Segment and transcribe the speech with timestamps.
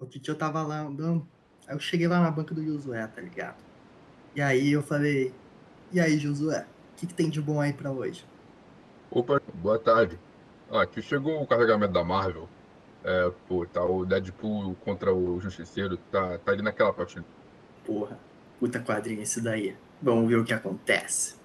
[0.00, 1.26] Outro dia eu tava lá andando,
[1.66, 3.56] aí eu cheguei lá na banca do Josué, tá ligado?
[4.34, 5.34] E aí eu falei,
[5.90, 8.26] e aí, Josué, o que, que tem de bom aí pra hoje?
[9.10, 10.18] Opa, boa tarde.
[10.70, 12.46] Ah, aqui chegou o carregamento da Marvel.
[13.02, 17.22] É, pô, tá o Deadpool contra o Justiceiro, tá, tá ali naquela parte.
[17.86, 18.18] Porra,
[18.60, 19.74] puta quadrinho esse daí.
[20.02, 21.36] Vamos ver o que acontece.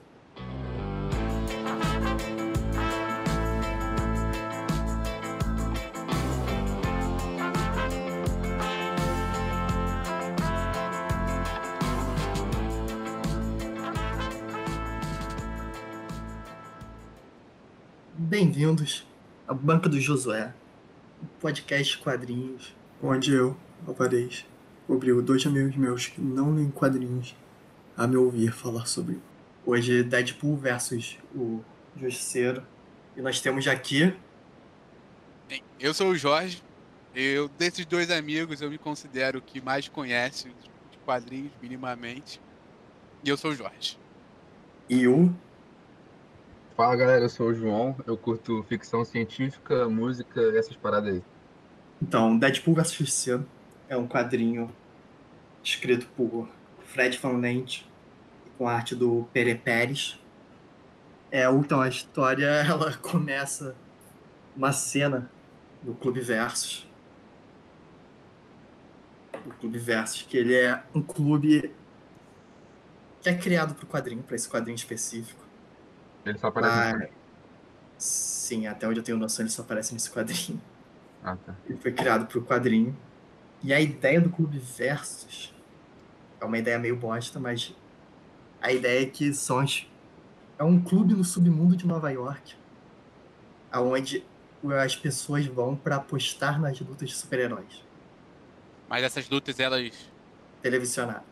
[18.55, 19.03] Bem-vindos
[19.47, 20.53] à Banca do Josué,
[21.23, 22.71] um podcast de quadrinhos,
[23.01, 23.57] onde eu,
[23.87, 24.45] Alvarez,
[24.87, 27.35] obrigo dois amigos meus que não leem quadrinhos
[27.97, 29.19] a me ouvir falar sobre.
[29.65, 31.63] Hoje, Deadpool versus o
[31.99, 32.63] Justiceiro.
[33.17, 34.15] E nós temos aqui.
[35.79, 36.61] Eu sou o Jorge.
[37.15, 40.49] Eu, desses dois amigos, eu me considero o que mais conhece
[40.91, 42.39] de quadrinhos, minimamente.
[43.23, 43.97] E eu sou o Jorge.
[44.87, 45.33] E o.
[46.75, 51.23] Fala galera, eu sou o João, eu curto ficção científica, música e essas paradas aí.
[52.01, 53.45] Então, Deadpool vs Justiceiro
[53.87, 54.73] é um quadrinho
[55.63, 56.49] escrito por
[56.83, 57.83] Fred Van Lent
[58.57, 60.19] com a arte do Pere Pérez.
[61.31, 63.75] É, então, a história ela começa
[64.57, 65.29] uma cena
[65.83, 66.87] do Clube Versus.
[69.45, 71.71] Do Clube Versus, que ele é um clube
[73.21, 75.42] que é criado para o quadrinho, para esse quadrinho específico.
[76.25, 76.93] Ele só aparece.
[76.97, 77.09] no Ah,
[77.97, 80.61] sim, até onde eu tenho noção, ele só aparece nesse quadrinho.
[81.23, 81.55] Ah, tá.
[81.67, 82.95] Ele foi criado para o quadrinho.
[83.63, 85.53] E a ideia do Clube Versus
[86.41, 87.73] é uma ideia meio bosta, mas
[88.61, 89.87] a ideia é que são as-
[90.59, 92.55] é um clube no submundo de Nova York,
[93.71, 94.25] aonde
[94.81, 97.83] as pessoas vão para apostar nas lutas de super-heróis
[98.89, 100.09] Mas essas lutas, elas.
[100.61, 101.23] televisionadas.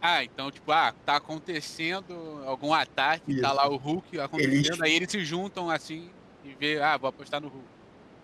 [0.00, 2.14] Ah, então, tipo, ah, tá acontecendo
[2.46, 3.54] algum ataque, tá Isso.
[3.54, 6.10] lá o Hulk acontecendo, Eles- aí eles se juntam assim
[6.42, 7.66] e vê, ah, vou apostar no Hulk.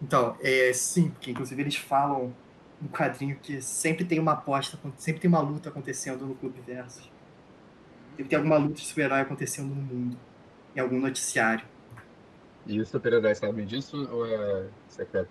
[0.00, 2.34] Então, é sim, porque inclusive eles falam
[2.80, 7.10] no quadrinho que sempre tem uma aposta, sempre tem uma luta acontecendo no Clube Versus.
[8.10, 10.18] Sempre tem alguma luta de super-herói acontecendo no mundo,
[10.74, 11.66] em algum noticiário.
[12.66, 15.30] E os super-heróis sabem disso ou é secreto?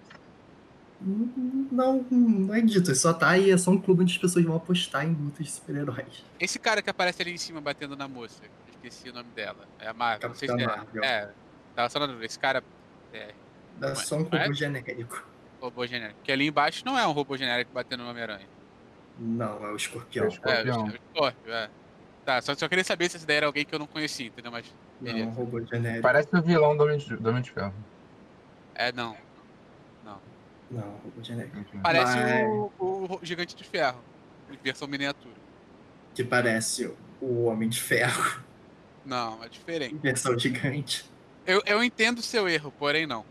[1.01, 4.55] Não, não é dito, só tá aí, é só um clube onde as pessoas vão
[4.55, 6.23] apostar em lutas de super-heróis.
[6.39, 8.41] Esse cara que aparece ali em cima batendo na moça,
[8.71, 9.67] esqueci o nome dela.
[9.79, 10.65] É a Marvel, não sei se é.
[10.65, 11.03] Marvel.
[11.03, 11.29] É,
[11.75, 12.25] tava só na dúvida.
[12.25, 12.63] Esse cara
[13.13, 13.33] é É
[13.79, 14.43] Não só um é?
[14.43, 15.23] robô genérico.
[15.61, 16.15] robô genérico.
[16.19, 18.47] Porque ali embaixo não é um robô genérico batendo no Homem-Aranha.
[19.19, 20.25] Não, é o escorpião.
[20.25, 20.87] É o Escorpião.
[20.87, 21.69] É, o Scorpio, é.
[22.25, 24.51] Tá, só, só queria saber se essa daí era alguém que eu não conhecia, entendeu?
[24.51, 24.65] Mas,
[24.99, 26.01] Não, é um robô genérico.
[26.01, 27.73] Parece o vilão do Homem de, do Homem de Ferro.
[28.73, 29.15] É, não.
[30.71, 31.57] Não, é um robô genérico.
[31.59, 31.79] Enfim.
[31.81, 33.99] Parece Mas- o, o Gigante de Ferro,
[34.51, 35.35] em versão miniatura.
[36.13, 38.41] Que parece o Homem de Ferro,
[39.05, 39.95] Não, é em diferente.
[39.95, 41.09] versão gigante.
[41.45, 43.23] Eu, eu entendo o seu erro, porém não.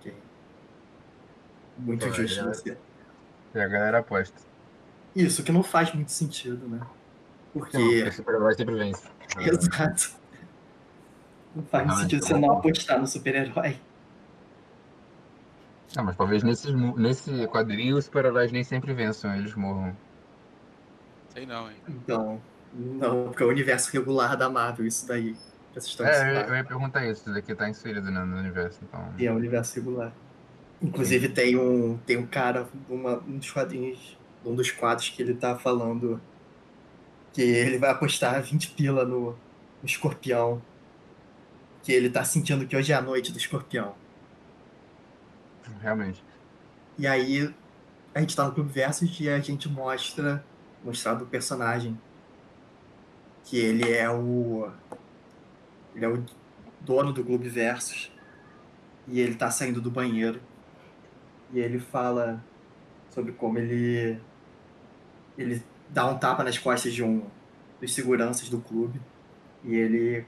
[0.00, 0.12] Ok.
[1.78, 2.76] Muito é- você.
[3.54, 4.36] E a galera aposta.
[5.14, 6.80] Isso, que não faz muito sentido, né?
[7.52, 8.10] Porque.
[8.12, 9.08] super-herói sempre vence.
[9.40, 10.10] Exato.
[11.54, 13.78] Não faz Não, sentido então- você não apostar no super-herói.
[15.96, 19.96] Não, mas talvez nesses mu- nesse quadrinho os super-heróis nem sempre vençam, eles morram.
[21.32, 21.76] Sei não, hein.
[21.88, 22.40] Então,
[22.72, 25.34] não, porque é o universo regular da Marvel, isso daí.
[25.74, 28.78] Essa história É, eu, eu ia perguntar isso, isso daqui tá inserido né, no universo,
[28.82, 29.14] então.
[29.18, 30.12] E é o universo regular.
[30.80, 35.34] Inclusive tem um, tem um cara, uma, um dos quadrinhos, um dos quadros que ele
[35.34, 36.20] tá falando
[37.32, 39.38] que ele vai apostar 20 pila no, no
[39.84, 40.62] escorpião.
[41.82, 43.94] Que ele tá sentindo que hoje é a noite do escorpião.
[45.80, 46.22] Realmente.
[46.98, 47.52] E aí
[48.14, 50.44] a gente tá no Clube Versus e a gente mostra,
[50.82, 51.98] mostrado o personagem.
[53.44, 54.70] Que ele é o.
[55.94, 56.24] Ele é o
[56.80, 58.10] dono do Clube Versus.
[59.06, 60.40] E ele tá saindo do banheiro.
[61.52, 62.42] E ele fala
[63.10, 64.20] sobre como ele.
[65.36, 67.24] Ele dá um tapa nas costas de um
[67.80, 69.00] dos seguranças do clube.
[69.62, 70.26] E ele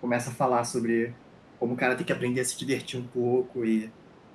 [0.00, 1.12] começa a falar sobre
[1.58, 3.90] como o cara tem que aprender a se divertir um pouco e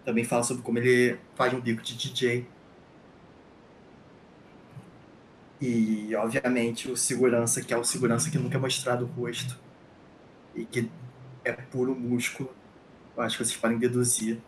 [0.06, 2.48] também fala sobre como ele faz um bico de DJ.
[5.60, 9.60] E, obviamente, o segurança, que é o segurança que nunca é mostrado o rosto
[10.56, 10.92] e que
[11.44, 12.56] é puro músculo,
[13.16, 14.42] eu acho que vocês podem deduzir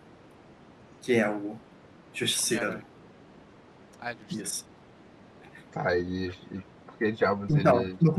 [1.02, 1.58] que é o
[2.14, 2.82] Justiceiro.
[4.00, 4.42] Ah, justo.
[4.42, 4.66] Isso.
[5.72, 7.98] Tá, e, e por que diabos Então, ele.
[8.02, 8.14] no no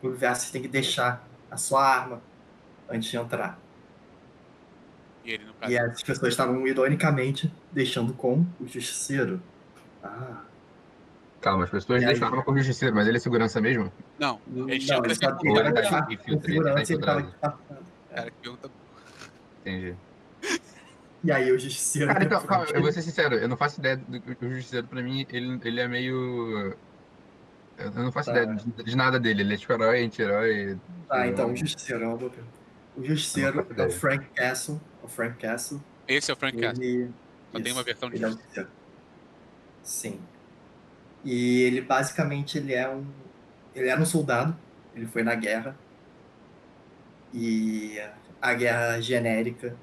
[0.00, 2.22] Clube Versus tem que deixar a sua arma
[2.88, 3.58] antes de entrar.
[5.68, 9.42] E as pessoas estavam ironicamente deixando com o justiceiro.
[10.02, 10.42] Ah.
[11.40, 12.12] Calma, as pessoas E aí?
[12.12, 13.90] deixaram com o justiceiro, mas ele é segurança mesmo?
[14.18, 17.02] Não, Não, ele ele tinha tava, apresentado ele tava Ele tá com segurança e ele
[17.04, 17.22] tava infiltrado.
[17.22, 17.58] disfarçado.
[18.14, 18.70] cara que pergunta.
[19.60, 19.96] Entendi.
[21.22, 22.08] E aí o justiceiro.
[22.12, 24.86] Cara, então, calma, eu vou ser sincero, eu não faço ideia do que o justiceiro
[24.86, 26.74] pra mim, ele, ele é meio.
[27.78, 28.42] Eu não faço Tá.
[28.42, 30.78] ideia de, de nada dele, ele é tipo herói, anti-herói.
[31.08, 32.54] Tá, então, o justiceiro é uma boa pergunta.
[32.96, 33.90] O justiceiro faço é o.
[33.90, 34.80] Frank Castle.
[35.10, 35.80] Frank Castle.
[36.08, 36.84] Esse é o Frank Castle.
[36.84, 37.10] Ele...
[37.52, 38.68] Só tem uma versão ele é justiceiro.
[39.82, 40.20] Sim.
[41.24, 43.04] E ele basicamente ele é um.
[43.74, 44.56] Ele era um soldado,
[44.94, 45.76] ele foi na guerra.
[47.32, 48.00] E
[48.40, 49.76] a guerra genérica,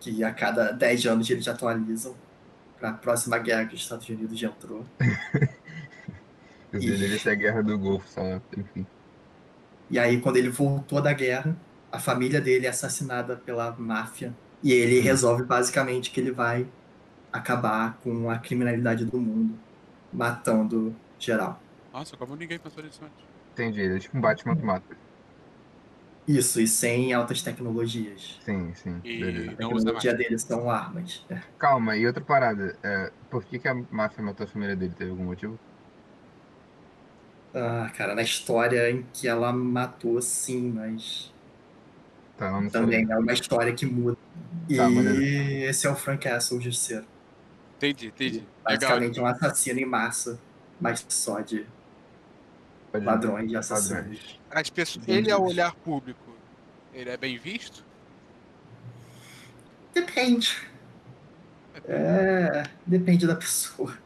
[0.00, 2.14] que a cada 10 anos eles atualizam
[2.78, 4.84] para a próxima guerra que os Estados Unidos já entrou.
[6.72, 8.86] Eu deveria ser a guerra do Golfo, só, enfim.
[9.90, 11.56] E aí, quando ele voltou da guerra,
[11.90, 14.32] a família dele é assassinada pela máfia.
[14.62, 16.72] E ele resolve basicamente que ele vai
[17.32, 19.64] acabar com a criminalidade do mundo,
[20.12, 21.66] matando geral.
[21.92, 23.28] Nossa, como ninguém pensou nisso antes.
[23.52, 24.96] Entendi, ele é tipo um Batman que mata.
[26.26, 28.44] Isso, e sem altas tecnologias.
[28.44, 29.52] Sim, sim, E- beleza.
[29.52, 31.26] A Não usa tecnologia deles são armas.
[31.30, 31.42] É.
[31.58, 34.94] Calma, e outra parada, é, por que, que a máfia matou a família dele?
[34.94, 35.60] Teve algum motivo?
[37.52, 41.34] Ah, cara, na história em que ela matou, sim, mas
[42.36, 43.10] Tá, não também sei.
[43.10, 44.16] é uma história que muda.
[44.70, 44.88] E Tá,
[45.68, 47.04] esse é o Frank Castle, o justiceiro.
[47.76, 48.38] Entendi, entendi.
[48.38, 48.48] Legal.
[48.64, 50.38] Basicamente um assassino em massa,
[50.80, 51.66] mas só de
[52.92, 54.38] Pode- ladrões e assassinos.
[54.50, 55.52] As pessoas, ele ao visto.
[55.52, 56.36] olhar público,
[56.94, 57.84] ele é bem visto?
[59.92, 60.56] Depende.
[61.84, 63.96] É, depende da pessoa.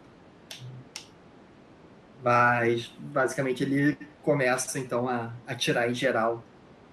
[2.22, 6.42] Mas, basicamente, ele começa, então, a atirar em geral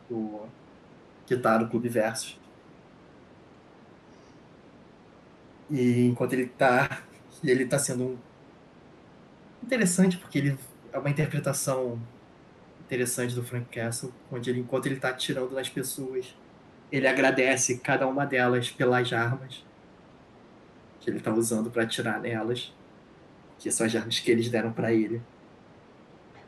[0.09, 0.45] o
[1.25, 2.38] que tá no Clube Versus.
[5.71, 7.03] E enquanto ele tá...
[7.44, 8.18] Ele tá sendo um...
[9.63, 10.56] Interessante, porque ele
[10.94, 12.00] é uma interpretação
[12.81, 16.35] interessante do Frank Castle, onde ele, enquanto ele tá atirando nas pessoas,
[16.91, 19.65] ele agradece cada uma delas pelas armas
[21.00, 22.73] que ele tá usando para atirar nelas,
[23.57, 25.21] que são as armas que eles deram para ele.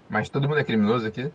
[0.10, 1.32] Mas todo mundo é criminoso aqui?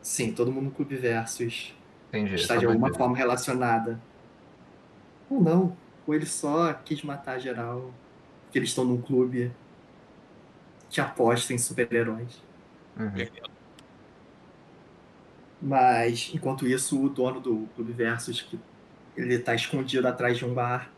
[0.00, 1.74] Sim, todo mundo no Clube Versus
[2.08, 2.36] Entendi.
[2.36, 4.00] está de alguma forma relacionada.
[5.28, 5.76] Ou não,
[6.06, 7.92] ou ele só quis matar geral,
[8.44, 9.52] porque eles estão num clube
[10.90, 12.42] que aposta em super-heróis.
[12.98, 13.26] Uhum.
[15.60, 18.58] Mas, enquanto isso, o dono do Clube Versus, que
[19.16, 20.90] ele tá escondido atrás de um bar.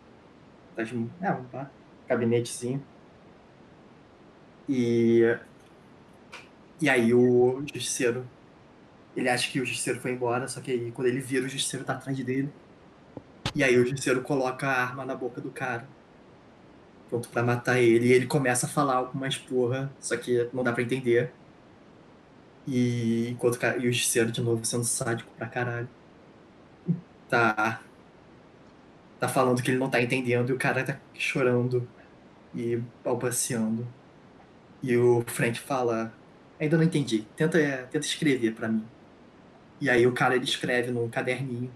[0.73, 1.71] Atrás de um, é, um bar.
[2.09, 2.83] Gabinetezinho.
[4.69, 5.39] E.
[6.81, 8.27] E aí o justiceiro.
[9.17, 11.87] Ele acha que o justiceiro foi embora, só que aí quando ele vira, o justiceiro
[11.87, 12.51] tá atrás dele.
[13.57, 15.89] E aí o justiceiro coloca a arma na boca do cara.
[17.09, 18.09] Pronto pra matar ele.
[18.09, 21.33] E ele começa a falar algumas porra, só que não dá pra entender.
[22.67, 25.89] E enquanto e o justiceiro de novo sendo sádico pra caralho.
[27.31, 27.81] Tá.
[29.19, 31.89] Tá falando que ele não tá entendendo e o cara tá chorando
[32.55, 33.87] e balbuciando.
[34.83, 36.13] E o Frank fala:
[36.61, 37.59] Ainda não entendi, tenta,
[37.91, 38.85] tenta escrever pra mim.
[39.81, 41.71] E aí o cara ele escreve num caderninho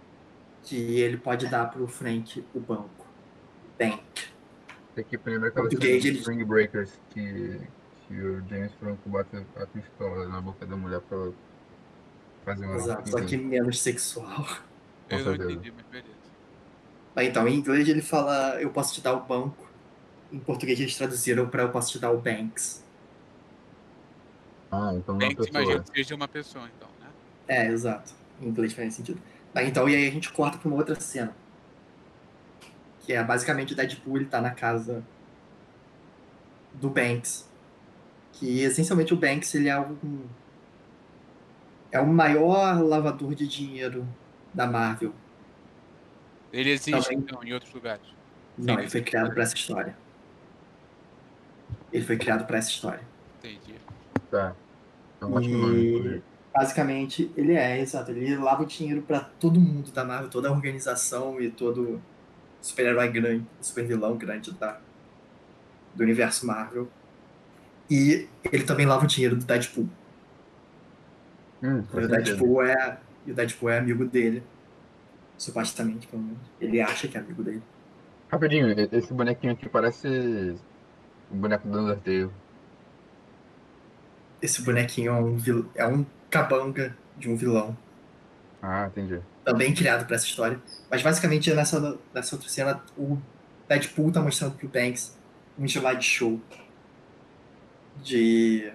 [0.64, 3.06] que ele pode dar pro Frank o banco.
[3.78, 4.02] Bank.
[4.94, 7.60] Tem que lembrar aquela Português, eles- Spring Breakers que,
[8.06, 11.30] que o James Franco bate a pistola na boca da mulher pra
[12.44, 12.76] fazer uma.
[12.76, 14.46] Exato, só que menos sexual.
[15.08, 16.10] Eu não entendi, mas beleza.
[17.16, 19.68] Ah, Então, em inglês ele fala, eu posso te dar o banco.
[20.32, 22.84] Em português eles traduziram para eu posso te dar o Banks.
[24.70, 25.48] Ah, então que pessoa.
[25.48, 27.08] imagina que seja uma pessoa, então, né?
[27.48, 28.12] É, exato.
[28.40, 29.20] Em inglês faz sentido.
[29.52, 31.34] Tá, então, e aí a gente corta para uma outra cena.
[33.00, 35.02] Que é basicamente o Deadpool, ele tá na casa
[36.74, 37.48] do Banks.
[38.32, 40.24] Que essencialmente o Banks, ele é um.
[41.90, 44.06] É o maior lavador de dinheiro
[44.54, 45.12] da Marvel.
[46.52, 47.18] Ele existe, Também.
[47.18, 48.06] então, em outros lugares.
[48.56, 49.96] Não, Sim, ele foi criado para essa história.
[51.92, 53.02] Ele foi criado para essa história.
[53.38, 53.74] Entendi.
[54.30, 54.54] Tá.
[55.20, 56.22] É um ótimo nome, E.
[56.54, 60.52] basicamente ele é, exato, ele lava o dinheiro pra todo mundo da Marvel, toda a
[60.52, 62.00] organização e todo
[62.60, 64.78] super-herói grande, super vilão grande da,
[65.94, 66.88] do universo Marvel.
[67.90, 69.88] E ele também lava o dinheiro do Deadpool.
[71.62, 72.08] Hum, o.
[72.08, 74.42] Deadpool é, o Deadpool é amigo dele.
[75.36, 76.38] Supostamente, pelo menos.
[76.60, 77.62] Ele acha que é amigo dele.
[78.30, 80.54] Rapidinho, esse bonequinho aqui parece
[81.30, 82.30] o boneco do Undertale.
[84.40, 85.38] Esse bonequinho é um,
[85.74, 87.76] é um cabanga de um vilão.
[88.62, 89.20] Ah, entendi.
[89.44, 90.60] também criado para essa história.
[90.90, 93.18] Mas basicamente nessa, nessa outra cena, o
[93.68, 95.16] Deadpool tá mostrando pro Banks
[95.58, 96.40] um slideshow
[98.02, 98.72] de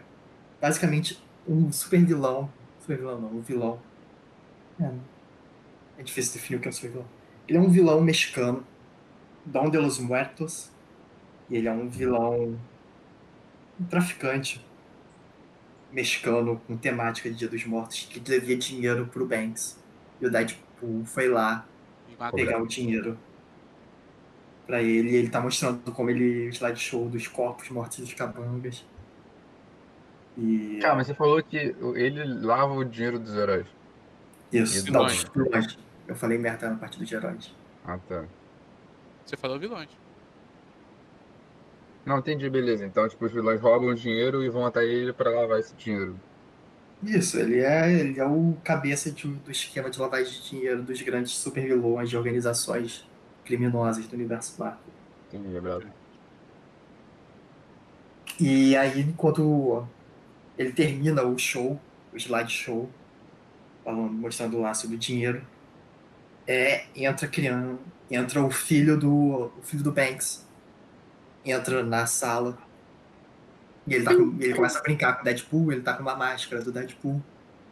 [0.59, 2.51] basicamente um super vilão.
[2.79, 3.79] Super vilão não, um vilão.
[4.79, 4.91] É,
[5.99, 7.07] é difícil definir o que é um super vilão.
[7.47, 8.65] Ele é um vilão mexicano,
[9.45, 10.71] Don de los Muertos.
[11.49, 12.59] E ele é um vilão.
[13.79, 14.65] um traficante
[15.95, 19.79] mexicano com temática de Dia dos Mortos que devia dinheiro pro Banks.
[20.19, 21.65] E o Deadpool foi lá
[22.35, 23.17] pegar o dinheiro
[24.67, 25.11] para ele.
[25.11, 26.47] E ele tá mostrando como ele.
[26.47, 28.85] o slideshow dos corpos mortos dos cabangas.
[30.37, 30.79] E.
[30.81, 31.57] Cara, mas você falou que
[31.95, 33.67] ele lava o dinheiro dos heróis.
[34.51, 35.77] Isso, não, dos vilões.
[36.07, 37.53] Eu falei merda na parte dos heróis.
[37.85, 38.25] Ah, tá.
[39.25, 39.89] Você falou vilões.
[42.05, 42.85] Não, entendi, beleza.
[42.85, 46.21] Então, tipo, os vilões roubam o dinheiro e vão até ele pra lavar esse dinheiro.
[47.01, 51.01] Isso, ele é, ele é o cabeça de- do esquema de lavagem de dinheiro dos
[51.01, 53.09] grandes supervilões de organizações
[53.43, 54.93] criminosas do universo Marvel.
[55.29, 55.93] Entendi, lembrado.
[58.39, 59.87] E aí, enquanto
[60.57, 61.81] ele termina o show,
[62.13, 62.95] o slideshow,
[63.83, 65.47] falando, mostrando lá sobre o dinheiro,
[66.47, 70.47] é, entra criança, entra o filho do o filho do Banks,
[71.45, 72.57] entra na sala
[73.87, 76.15] e ele, tá com- ele começa a brincar com o Deadpool, ele tá com uma
[76.15, 77.21] máscara do Deadpool,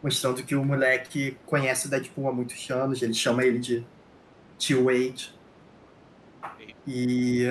[0.02, 3.84] mostrando que o moleque conhece o Deadpool há muitos anos, ele chama ele de
[4.58, 5.34] Tio Wade.
[6.86, 7.46] E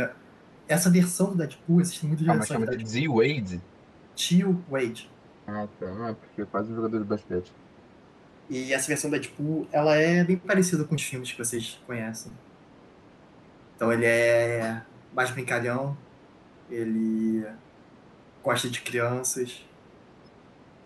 [0.68, 2.90] essa versão do Deadpool, existem muitas Ah, mas chama de Deadpool.
[2.92, 3.62] Z-Wade?
[4.16, 5.10] Tio Wade.
[5.48, 5.86] Ah, tá.
[6.10, 7.52] Ah, porque quase um jogador de basquete.
[8.50, 12.32] E essa versão do Deadpool, ela é bem parecida com os filmes que vocês conhecem.
[13.76, 14.82] Então ele é
[15.14, 15.98] mais brincalhão,
[16.74, 17.46] ele
[18.44, 19.70] gosta de crianças,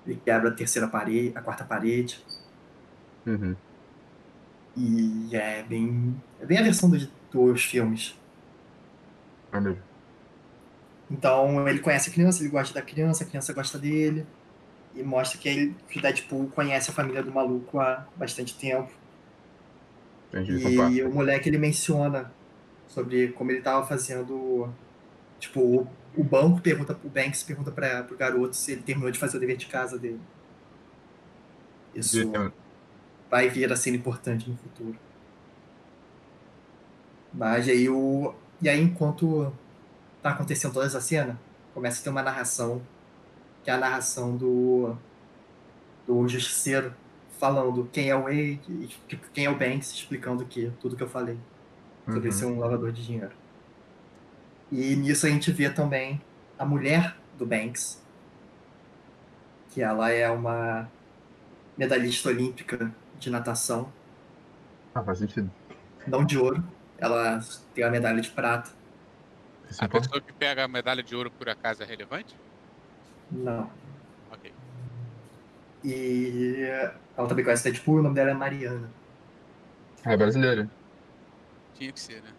[0.06, 2.26] ele quebra a terceira parede, a quarta parede,
[3.26, 3.58] Uhum.
[4.76, 8.16] e é bem, é bem a versão dos, dos filmes.
[9.52, 9.84] É mesmo.
[11.10, 14.28] Então ele conhece a criança, ele gosta da criança, a criança gosta dele,
[14.94, 18.94] e mostra que, ele, que o Deadpool conhece a família do maluco há bastante tempo.
[20.34, 20.98] Entendi.
[20.98, 22.36] E o moleque ele menciona
[22.88, 24.78] sobre como ele tava fazendo.
[25.40, 29.20] Tipo, o, o banco pergunta, o Banks pergunta para pro garoto se ele terminou de
[29.20, 30.28] fazer o dever de casa dele.
[31.94, 32.52] Isso E-
[33.30, 35.00] vai vir a ser importante no futuro.
[37.32, 38.36] Mas aí o.
[38.62, 39.58] E aí enquanto
[40.22, 42.90] tá acontecendo toda essa cena, começa a ter uma narração,
[43.64, 44.98] que é a narração do.
[46.06, 46.96] do Justiceiro
[47.30, 51.10] falando quem é o Wade, tipo, quem é o Banks, explicando que tudo que eu
[51.10, 51.46] falei
[52.10, 52.32] sobre Uhum.
[52.32, 53.36] ser um lavador de dinheiro.
[54.72, 56.22] E nisso a gente vê também
[56.58, 58.02] a mulher do Banks,
[59.72, 60.90] que ela é uma
[61.78, 63.92] medalhista olímpica de natação,
[64.94, 65.50] Ah, faz sentido.
[66.08, 66.64] não de ouro,
[66.98, 67.40] ela
[67.74, 68.72] tem a medalha de prata.
[69.70, 72.36] Isso A é pessoa que pega a medalha de ouro por acaso é relevante?
[73.32, 73.70] Não.
[74.32, 74.52] Ok.
[75.84, 76.64] E
[77.16, 78.90] ela também conhece Deadpool, o nome dela é Mariana.
[80.06, 80.70] É brasileiro.
[81.74, 82.37] Tinha que ser, né?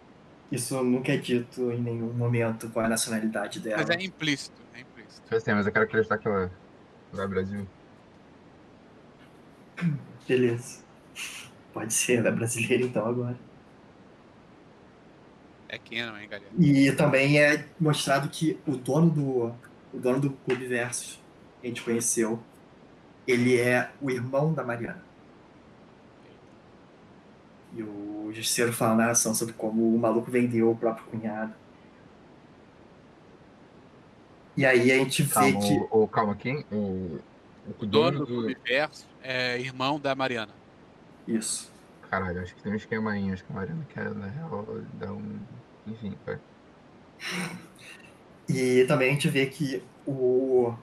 [0.51, 3.79] Isso nunca é dito em nenhum momento qual é a nacionalidade dela.
[3.79, 5.23] Mas é implícito, é implícito.
[5.31, 6.51] Mas eu quero acreditar que ela
[7.13, 7.67] vai ao Brasil.
[10.27, 10.83] Beleza.
[11.73, 13.39] Pode ser, ela é brasileira então agora.
[15.69, 16.51] É canon, hein, galera?
[16.59, 19.55] E também é mostrado que o dono do
[19.93, 21.21] o dono do Clube Versus
[21.61, 22.43] que a gente conheceu,
[23.27, 25.03] ele é o irmão da Mariana.
[27.75, 31.55] E o Justiceiro fala na narração sobre como o maluco vendeu o próprio cunhado.
[34.57, 35.89] E aí a gente vê Calma, que.
[35.91, 36.65] o, o- calma, quem?
[36.71, 37.25] O,
[37.65, 38.35] o O dono do do.
[38.39, 40.61] universo é irmão da Mariana.
[41.27, 41.73] Isso.
[42.03, 45.13] Caralho, acho que tem um esquema aí, acho que a Mariana quer, na real, dar
[45.13, 45.47] um.
[45.87, 46.41] Enfim, vai.
[48.49, 50.75] E também a gente vê que o,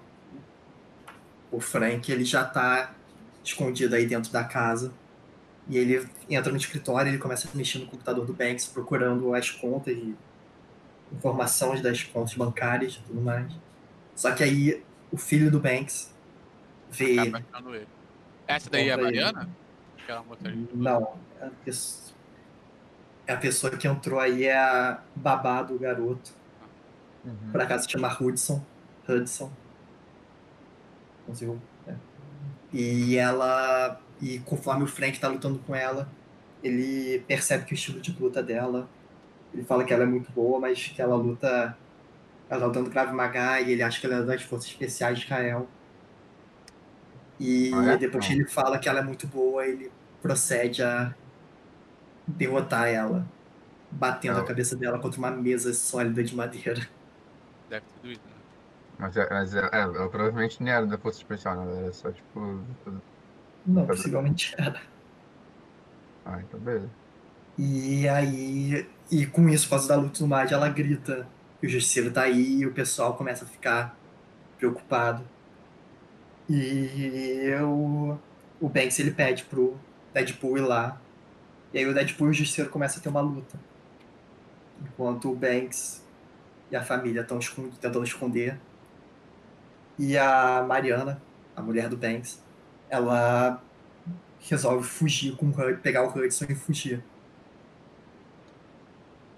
[1.50, 3.00] o Frank ele já tá
[3.44, 5.00] escondido aí dentro da casa.
[5.68, 9.34] E ele entra no escritório e ele começa a mexer no computador do Banks, procurando
[9.34, 10.16] as contas e
[11.12, 13.52] informações das contas bancárias e tudo mais.
[14.16, 16.14] Só que aí o filho do Banks
[16.90, 17.78] vê Acaba ele.
[17.78, 17.88] ele.
[18.48, 19.04] Essa daí é a ele.
[19.04, 19.50] Mariana?
[20.02, 20.76] Aquela motorista.
[20.76, 22.16] Não, é a, pessoa,
[23.28, 26.32] é a pessoa que entrou aí é a babá do garoto.
[27.52, 28.64] Por acaso se chama Hudson.
[29.10, 29.52] Hudson.
[31.28, 31.48] Não sei.
[32.76, 34.02] E ela.
[34.22, 36.14] E conforme o Frank tá lutando com ela,
[36.64, 38.90] ele percebe que o estilo de luta dela.
[39.54, 41.80] Ele fala que ela é muito boa, mas que ela luta.
[42.50, 45.28] Ela tá lutando Krav Maga e ele acha que ela é das forças especiais de
[45.28, 45.72] Kael.
[47.40, 47.98] E Ah, é?
[47.98, 48.42] depois que Não.
[48.42, 49.92] ele fala que ela é muito boa, ele
[50.22, 51.16] procede a
[52.28, 53.32] derrotar ela,
[53.92, 54.42] batendo Ah.
[54.42, 56.88] a cabeça dela contra uma mesa sólida de madeira.
[57.70, 58.35] Deve ter doído, né?
[58.98, 61.80] Mas, é, mas é, é, ela provavelmente nem era da Força Especial, não.
[61.80, 62.62] Era só tipo.
[63.66, 64.82] Não, possivelmente era.
[66.26, 66.90] Ah, então beleza.
[67.58, 71.28] E aí, e com isso, por causa da luta no mar, ela grita
[71.60, 73.98] que o justiceiro tá aí e o pessoal começa a ficar
[74.58, 75.24] preocupado.
[76.50, 78.18] E o,
[78.60, 79.78] o Banks ele pede pro
[80.14, 81.00] Deadpool ir lá.
[81.74, 83.58] E aí o Deadpool e o justiceiro começam a ter uma luta.
[84.82, 86.04] Enquanto o Banks
[86.72, 87.40] e a família estão
[87.80, 88.60] tentando esconder.
[89.98, 91.22] E a Mariana,
[91.56, 92.42] a mulher do Banks,
[92.90, 93.62] ela
[94.40, 97.04] resolve fugir com o Hud, pegar o Hudson e fugir.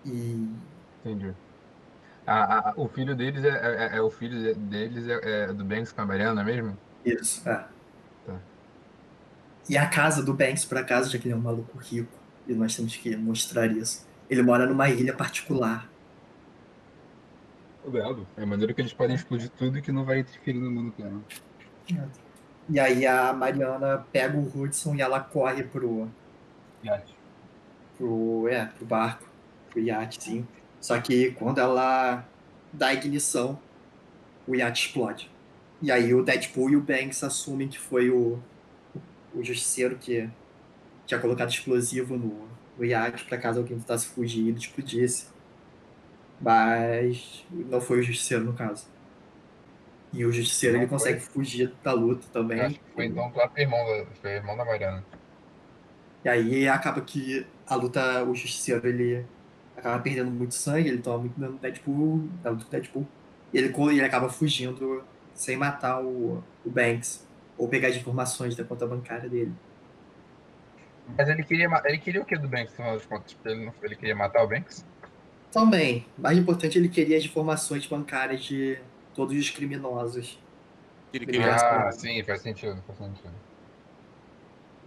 [0.06, 0.50] E
[1.04, 1.34] Entendi.
[2.26, 3.50] Ah, ah, o filho deles é,
[3.94, 6.78] é, é- o filho deles é, é do Banks com a Mariana mesmo?
[7.06, 7.66] isso, é.
[8.26, 8.42] Tá.
[9.70, 12.12] E a casa do Banks, por acaso, já que ele é um maluco rico,
[12.48, 14.06] e nós temos que mostrar isso.
[14.30, 15.90] Ele mora numa ilha particular.
[18.36, 20.92] É a maneira que eles podem explodir tudo e que não vai interferir no mundo
[20.92, 21.24] plano.
[22.70, 26.10] E aí a Mariana pega o Hudson e ela corre pro,
[27.98, 29.26] pro, é, pro barco,
[29.70, 30.46] pro iatezinho.
[30.82, 32.26] Só que quando ela
[32.74, 33.60] dá ignição,
[34.46, 35.32] o iate explode.
[35.82, 38.40] E aí o Deadpool e o Banks assumem que foi o,
[39.34, 40.30] o justiceiro que
[41.06, 45.28] tinha colocado explosivo no, no iate para caso alguém tentasse fugir e explodisse.
[46.40, 48.88] Mas não foi o justiceiro no caso.
[50.14, 50.98] E o justiceiro Não ele foi?
[50.98, 52.62] consegue fugir da luta também.
[52.62, 55.04] Acho que foi então o próprio irmão da, foi irmão da Mariana.
[56.24, 59.26] E aí acaba que a luta, o justiceiro, ele
[59.76, 63.08] acaba perdendo muito sangue, ele toma muito dano do Deadpool, da luta do Deadpool,
[63.54, 65.04] e ele, ele acaba fugindo
[65.34, 67.26] sem matar o, o Banks,
[67.58, 69.54] ou pegar as informações da conta bancária dele.
[71.18, 73.38] Mas ele queria, ele queria o que do Banks, no final das contas?
[73.46, 74.86] Ele, ele queria matar o Banks?
[75.52, 78.78] Também, mais importante, ele queria as informações bancárias de
[79.16, 80.38] todos os criminosos
[81.14, 81.56] Ele queria.
[81.56, 83.34] Ah, sim, faz sentido, faz sentido.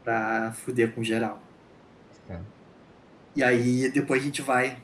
[0.04, 1.40] pra fuder com geral.
[2.26, 2.38] Sim.
[3.36, 4.78] E aí depois a gente vai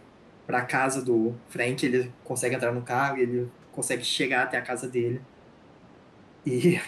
[0.47, 4.89] pra casa do Frank, ele consegue entrar no carro, ele consegue chegar até a casa
[4.89, 5.21] dele.
[6.45, 6.81] E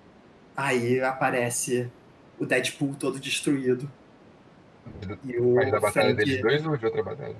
[0.56, 1.90] aí aparece
[2.38, 3.90] o Deadpool todo destruído.
[5.24, 7.36] E o Mas da batalha Frank, deles dois ou de outra batalha?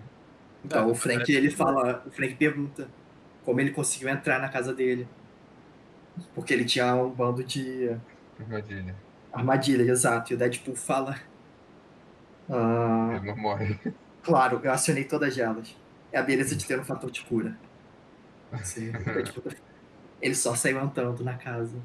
[0.65, 2.89] Então, o Frank ele fala, o Frank pergunta
[3.45, 5.07] como ele conseguiu entrar na casa dele.
[6.35, 7.97] Porque ele tinha um bando de
[8.41, 8.95] Armadilha.
[9.33, 10.33] armadilha, exato.
[10.33, 11.17] E o Deadpool fala
[12.49, 13.79] ah, Ele não morre.
[14.23, 15.77] Claro, eu acionei todas elas.
[16.13, 17.57] É a beleza de ter um fator de cura.
[18.63, 18.93] Sim,
[19.25, 19.43] tipo,
[20.23, 21.77] ele só saiu entrando na casa,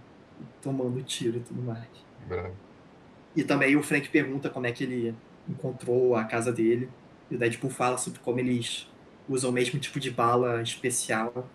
[0.61, 1.87] tomando tiro e tudo mais.
[2.27, 2.55] Bravo.
[3.35, 5.15] E também o Frank pergunta como é que ele
[5.47, 6.89] encontrou a casa dele.
[7.29, 8.87] E o Deadpool fala sobre como eles
[9.27, 11.47] usam o mesmo tipo de bala especial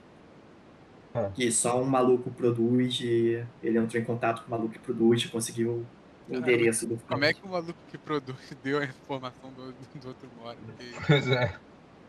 [1.14, 1.30] Ah.
[1.34, 3.00] que só um maluco produz.
[3.00, 5.86] E ele entrou em contato com o maluco que produz e conseguiu
[6.28, 9.72] o Caramba, endereço do Como é que o maluco que produz deu a informação do,
[10.00, 10.56] do outro mora?
[10.64, 11.58] Porque, Pois é.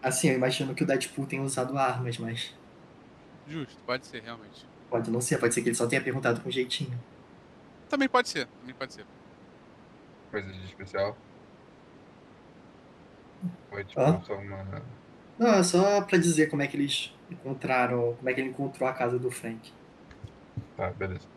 [0.02, 2.54] Assim, eu imagino que o Deadpool tenha usado armas, mas
[3.48, 4.66] justo, pode ser, realmente.
[4.90, 5.38] pode não ser.
[5.40, 6.98] Pode ser que ele só tenha perguntado com jeitinho.
[7.90, 9.06] Também pode ser, também pode ser.
[10.32, 11.18] Coisa de especial.
[13.76, 14.82] Foi tipo só uma.
[15.38, 18.88] Não, é só pra dizer como é que eles encontraram, como é que ele encontrou
[18.88, 19.74] a casa do Frank.
[20.78, 21.28] Tá, beleza.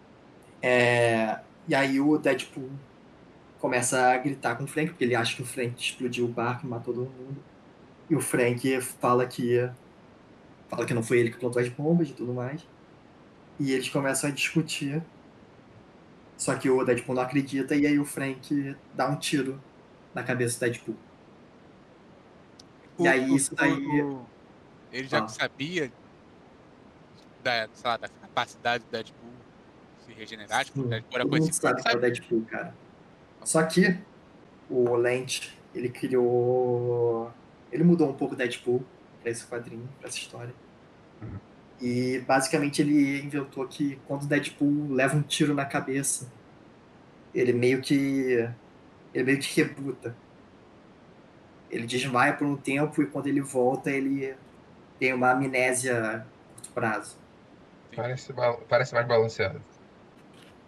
[0.63, 2.71] É, e aí o Deadpool
[3.61, 6.65] começa a gritar com o Frank, porque ele acha que o Frank explodiu o barco
[6.65, 7.43] e matou todo mundo.
[8.09, 9.69] E o Frank fala que
[10.69, 12.65] fala que não foi ele que plantou as bombas e tudo mais.
[13.59, 15.03] E eles começam a discutir.
[16.37, 19.61] Só que o Deadpool não acredita e aí o Frank dá um tiro
[20.15, 20.97] na cabeça do Deadpool.
[22.99, 24.25] E aí, isso daí- o-
[24.93, 25.29] ele já Ah.
[25.29, 25.91] sabia
[27.43, 29.31] da, lá, da capacidade do Deadpool
[30.05, 32.75] se regenerar, tipo, o Deadpool era conhecido sabe que é o Deadpool, cara.
[33.45, 33.97] Só que
[34.69, 37.31] o Lent, ele criou.
[37.71, 38.83] Ele mudou um pouco o Deadpool
[39.23, 40.55] pra esse quadrinho, pra essa história.
[41.23, 41.39] Uhum.
[41.81, 46.27] E basicamente ele inventou que quando o Deadpool leva um tiro na cabeça,
[47.35, 48.49] ele meio que.
[49.15, 50.15] Ele meio que rebuta.
[51.71, 54.35] Ele desmaia por um tempo e quando ele volta, ele
[54.99, 56.21] tem uma amnésia a
[56.55, 57.17] curto prazo.
[57.95, 58.33] Parece,
[58.69, 59.61] parece mais balanceado.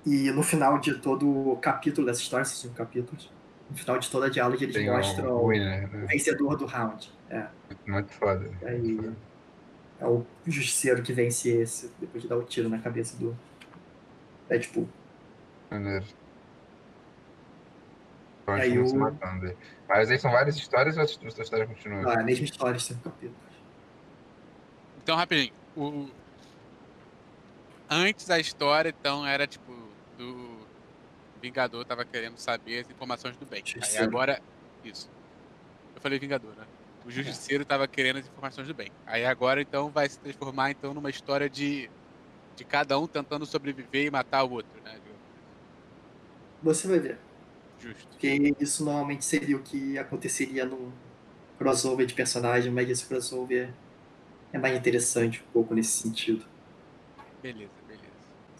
[0.04, 3.30] E no final de todo o capítulo dessa história, esses cinco capítulos,
[3.70, 6.06] no final de toda a diálogo eles Tem um mostram o winner, né?
[6.06, 7.12] vencedor do round.
[7.28, 7.46] É,
[7.86, 8.50] Muito foda.
[8.62, 8.98] aí
[10.00, 13.36] é o justiceiro que vence esse, depois de dar o tiro na cabeça do
[14.48, 14.88] Deadpool.
[15.70, 16.04] Maneiro.
[18.50, 19.56] Pode Aí se o- matando.
[19.88, 22.12] Mas aí são várias histórias ou a história continua?
[22.12, 23.36] Ah, a mesma história, cinco capítulos.
[25.02, 25.52] Então, rapidinho.
[25.76, 26.08] O...
[27.88, 29.72] Antes a história, então, era tipo
[30.16, 30.60] do
[31.40, 33.62] Vingador tava querendo saber as informações do bem.
[33.82, 34.40] Aí agora.
[34.84, 35.08] Isso.
[35.94, 36.66] Eu falei Vingador, né?
[37.04, 38.90] O Justiceiro tava querendo as informações do bem.
[39.06, 41.90] Aí agora, então, vai se transformar então numa história de,
[42.56, 44.98] de cada um tentando sobreviver e matar o outro, né?
[46.62, 47.29] Você vai ver.
[47.80, 48.08] Justo.
[48.08, 50.92] Porque isso normalmente seria o que aconteceria num
[51.58, 53.70] crossover de personagem, mas esse crossover
[54.52, 56.44] é mais interessante um pouco nesse sentido.
[57.42, 58.04] Beleza, beleza.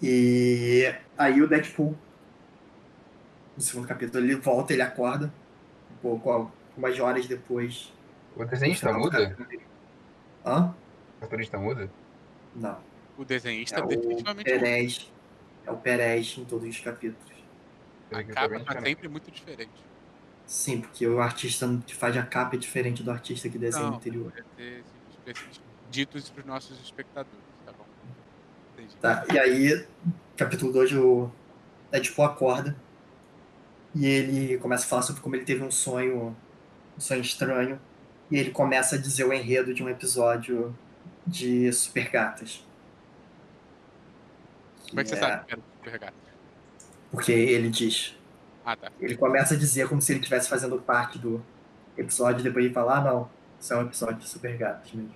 [0.03, 1.95] E aí o Deadpool,
[3.57, 5.33] no segundo capítulo, ele volta, ele acorda,
[5.93, 7.93] um pouco, umas horas depois.
[8.37, 9.37] O desenhista muda?
[10.45, 10.75] Hã?
[11.17, 11.91] O cartunista muda?
[12.57, 12.79] Não.
[13.19, 14.61] O desenhista É o definitivamente muda.
[14.61, 15.13] Perez.
[15.67, 17.40] É o Perez em todos os capítulos.
[18.11, 19.89] A capa tá sempre muito diferente.
[20.47, 23.95] Sim, porque o artista que faz a capa é diferente do artista que desenha o
[23.95, 24.33] interior.
[25.25, 27.87] Esses ditos para os nossos espectadores, tá bom?
[28.75, 28.97] Entendi.
[28.97, 29.87] Tá, e aí,
[30.37, 31.31] capítulo 2, o
[31.91, 32.77] Deadpool acorda
[33.95, 36.37] e ele começa a falar sobre como ele teve um sonho,
[36.97, 37.81] um sonho estranho,
[38.31, 40.79] e ele começa a dizer o enredo de um episódio
[41.27, 42.65] de Super Gatas.
[44.89, 46.30] Como é que você É, sabe que era Super Gato?
[47.11, 48.17] Porque ele diz.
[48.65, 48.91] Ah, tá.
[49.01, 51.43] Ele começa a dizer como se ele estivesse fazendo parte do
[51.97, 55.15] episódio, e depois ele fala, ah não, isso é um episódio de Super Gatos mesmo.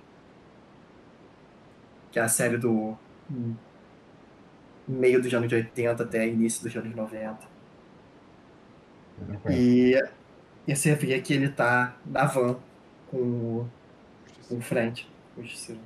[2.11, 2.97] Que é a série do
[3.31, 3.55] hum,
[4.87, 7.37] meio dos anos 80 até início dos anos 90.
[9.27, 9.61] Não conheço.
[9.61, 10.03] E,
[10.67, 12.57] e você vê que ele tá na van
[13.09, 13.69] com o,
[14.47, 15.05] com o Frank,
[15.37, 15.81] o Justiceiro.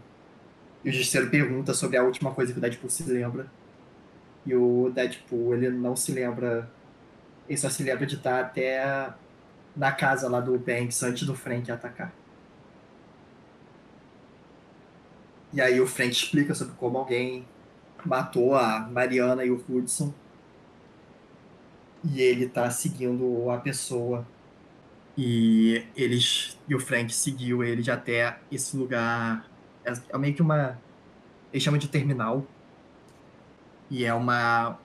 [0.84, 3.48] E o Justiceiro pergunta sobre a última coisa que o Deadpool se lembra.
[4.46, 6.70] E o Deadpool, ele não se lembra.
[7.48, 9.12] Ele só se lembra de estar até
[9.76, 12.14] na casa lá do Banks antes do Frank atacar.
[15.52, 17.46] E aí o Frank explica sobre como alguém
[18.06, 20.14] matou a Mariana e o Hudson.
[22.04, 24.26] E ele tá seguindo a pessoa.
[25.18, 26.58] E eles.
[26.68, 29.46] E o Frank seguiu eles até esse lugar.
[29.84, 30.80] É, é meio que uma.
[31.52, 32.46] Eles chamam de terminal.
[33.90, 34.78] E é uma.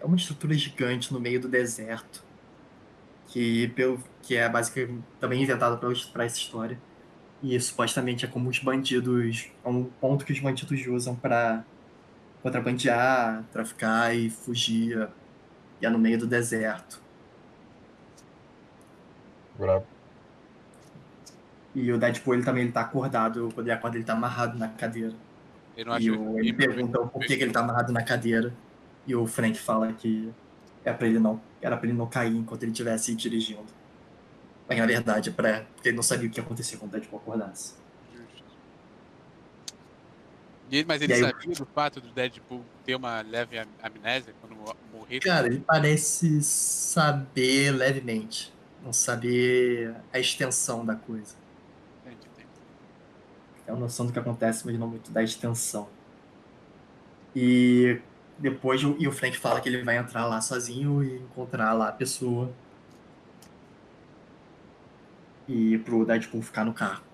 [0.00, 2.24] É uma estrutura gigante no meio do deserto.
[3.26, 6.78] Que, pelo, que é basicamente também inventada para essa história.
[7.42, 9.50] E supostamente é como os bandidos.
[9.64, 11.64] É um ponto que os bandidos usam para
[12.42, 15.08] contrabandear, traficar e fugir.
[15.80, 17.00] E é no meio do deserto.
[19.58, 19.86] Brabo.
[21.74, 23.50] E o Deadpool ele também ele tá acordado.
[23.54, 25.14] Quando ele acorda, ele tá amarrado na cadeira.
[25.76, 28.52] E o, ele pergunta por que, que ele tá amarrado na cadeira.
[29.06, 30.30] E o Frank fala que
[30.84, 31.40] é pra ele não.
[31.60, 33.66] Era pra ele não cair enquanto ele estivesse dirigindo.
[34.68, 36.92] Mas na verdade é pra, porque ele não sabia o que ia acontecer quando o
[36.92, 37.74] Deadpool acordasse.
[40.70, 44.32] E mas ele aí o- sabia do fato do Deadpool ter uma leve am- amnésia
[44.40, 45.18] quando mo- morrer?
[45.18, 48.52] Cara, ele parece saber levemente.
[48.82, 51.34] Não saber a extensão da coisa.
[53.70, 55.88] Tem uma noção do que acontece, mas não muito da extensão.
[57.36, 58.00] E
[58.36, 61.88] depois o, e o Frank fala que ele vai entrar lá sozinho e encontrar lá
[61.88, 62.50] a pessoa.
[65.46, 67.04] E pro Deadpool ficar no carro.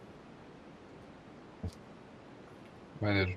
[3.03, 3.37] Maneiro.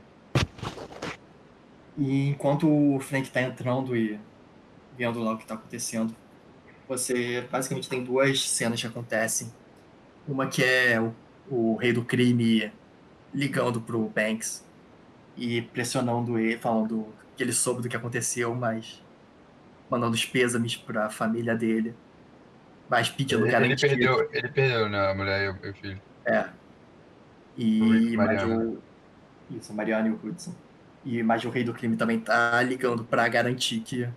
[1.97, 4.17] E enquanto o Frank tá entrando e
[4.97, 6.15] vendo lá o que tá acontecendo,
[6.87, 9.51] você basicamente tem duas cenas que acontecem.
[10.25, 11.13] Uma que é o,
[11.49, 12.71] o rei do crime
[13.33, 14.65] ligando pro Banks
[15.37, 19.01] e pressionando ele, falando que ele soube do que aconteceu, mas
[19.89, 21.95] mandando os pêsames pra família dele,
[22.89, 23.89] mas pedindo Ele, ele garantia.
[23.89, 25.11] perdeu, ele perdeu, né?
[25.11, 26.01] A mulher e o, filho.
[26.25, 26.49] É.
[27.57, 28.77] E mas o.
[29.51, 30.53] Isso, Mariana e o Hudson.
[31.05, 34.07] E mas o rei do crime também tá ligando pra garantir que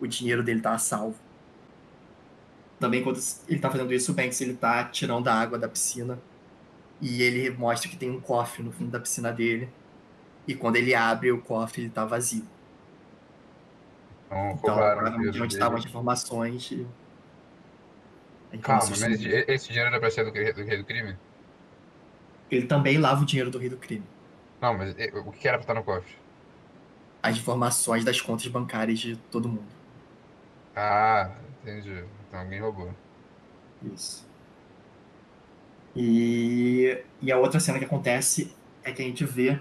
[0.00, 1.18] o dinheiro dele tá salvo.
[2.78, 6.18] Também quando ele tá fazendo isso, o Banks ele tá tirando a água da piscina.
[7.00, 9.76] E ele mostra que tem um cofre no fundo da piscina dele.
[10.46, 12.52] E quando ele abre o cofre, ele tá vazio.
[14.52, 16.70] Então, Então, provavelmente onde estavam as informações.
[16.70, 16.94] E...
[18.62, 21.18] Calma, mas esse dinheiro era pra ser do, rei- do rei do crime?
[22.50, 24.12] Ele também lava o dinheiro do rei do crime.
[24.60, 24.94] Não, mas
[25.26, 26.14] o que era pra estar no cofre?
[27.22, 29.74] As informações das contas bancárias de todo mundo.
[30.74, 31.30] Ah,
[31.62, 31.90] entendi.
[32.26, 32.92] Então alguém roubou.
[33.82, 34.29] Isso.
[35.94, 39.58] E, e a outra cena que acontece é que a gente vê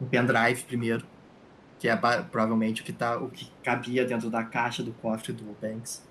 [0.00, 1.04] um pendrive primeiro
[1.78, 5.56] que é provavelmente o que, tá, o que cabia dentro da caixa do cofre do
[5.60, 6.04] Banks.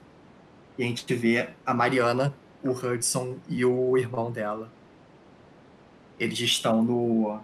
[0.77, 4.71] E a gente vê a Mariana, o Hudson e o irmão dela.
[6.17, 7.39] Eles estão no,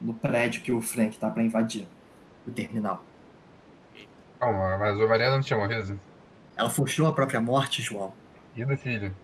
[0.00, 1.86] no prédio que o Frank tá para invadir,
[2.46, 3.04] o terminal.
[4.40, 5.98] Calma, mas o Mariana não tinha morrido?
[6.56, 8.12] Ela forçou a própria morte, João.
[8.58, 9.14] E do filho?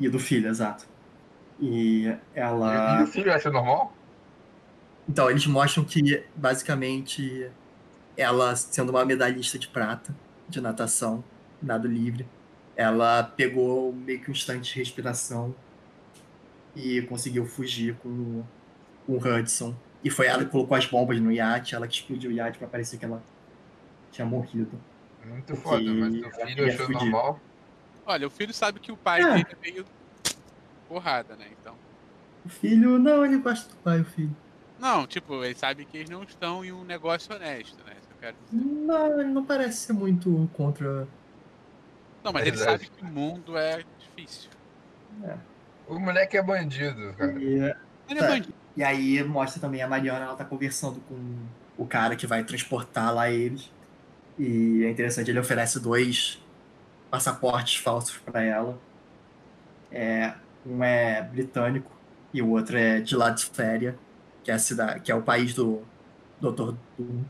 [0.00, 0.84] E do filho, exato.
[1.60, 3.00] E E, ela.
[3.00, 3.92] e o filho acha normal?
[5.08, 7.48] Então, eles mostram que, basicamente,
[8.16, 10.12] ela, sendo uma medalhista de prata
[10.48, 11.22] de natação,
[11.62, 12.26] nado livre,
[12.76, 15.54] ela pegou meio que um instante de respiração
[16.74, 18.42] e conseguiu fugir com,
[19.06, 19.74] o- Hudson.
[20.02, 22.66] E foi ela que colocou as bombas no iate, ela que explodiu o iate pra
[22.66, 23.22] parecer que ela
[24.10, 24.70] tinha morrido.
[25.24, 27.40] Muito foda, mas o filho achou normal.
[28.06, 29.32] Olha, o filho sabe que o pai É.
[29.34, 29.84] dele é meio
[30.88, 31.46] porrada, né?
[31.60, 31.74] Então.
[32.44, 34.34] O filho, não, ele gosta do pai, o filho.
[34.78, 37.92] Não, tipo, ele sabe que eles não estão em um negócio honesto, né?
[38.00, 38.64] Isso eu quero dizer.
[38.64, 41.06] Não, ele não parece ser muito contra.
[42.24, 42.84] Não, mas ele Verdade.
[42.86, 44.50] sabe que o mundo é difícil.
[45.86, 47.32] O moleque é bandido, cara.
[47.40, 47.74] E, Ele
[48.08, 48.28] é Tá.
[48.28, 48.54] bandido.
[48.76, 53.14] E aí mostra também a Mariana, ela tá conversando com o cara que vai transportar
[53.14, 53.70] lá eles.
[54.38, 56.41] E é interessante, ele oferece dois
[57.12, 58.82] passaportes falsos pra ela.
[59.90, 61.90] É, um é britânico
[62.32, 64.02] e o outro é de Latiféria,
[64.42, 65.92] que é a cidade, que é o país do
[66.40, 66.78] Dr.
[66.98, 67.24] Doom.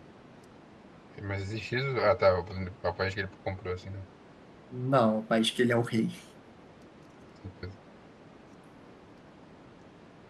[1.23, 1.99] Mas existe isso?
[2.01, 2.39] Ah, tá.
[2.39, 2.45] O
[2.89, 4.01] o país que ele comprou, assim, né?
[4.73, 6.11] Não, o país que ele é o rei.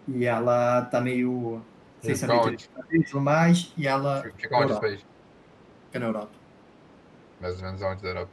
[0.07, 1.63] E ela tá meio
[2.01, 2.41] sem saber
[3.09, 5.07] tudo mais, e ela Fica onde esse país?
[5.87, 6.33] fica na Europa.
[7.41, 8.33] Mais ou menos aonde da Europa.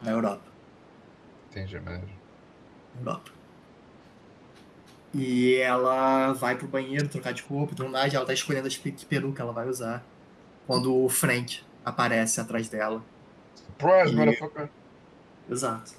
[0.00, 0.52] Na Europa.
[1.50, 2.12] Entendi, maneiro.
[2.98, 3.32] Europa.
[5.14, 8.76] E ela vai pro banheiro trocar de roupa e tudo mais, ela tá escolhendo as
[8.76, 10.04] que peruca ela vai usar.
[10.66, 13.02] Quando o Frank aparece atrás dela.
[13.54, 14.70] Surprise, E- motherfucker!
[15.48, 15.94] Exato.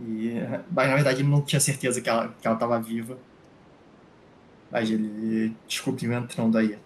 [0.00, 0.34] E,
[0.70, 3.18] mas na verdade ele não tinha certeza que ela, que ela tava viva.
[4.70, 6.76] Mas ele descobriu entrando aí.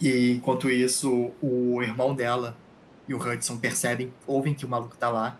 [0.00, 2.56] E enquanto isso, o irmão dela
[3.06, 5.38] e o Hudson percebem, ouvem que o maluco tá lá.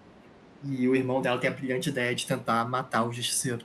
[0.62, 3.64] E o irmão dela tem a brilhante ideia de tentar matar o justiceiro.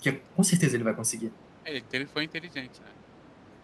[0.00, 1.32] Que com certeza ele vai conseguir.
[1.64, 2.88] Ele, ele foi inteligente, né?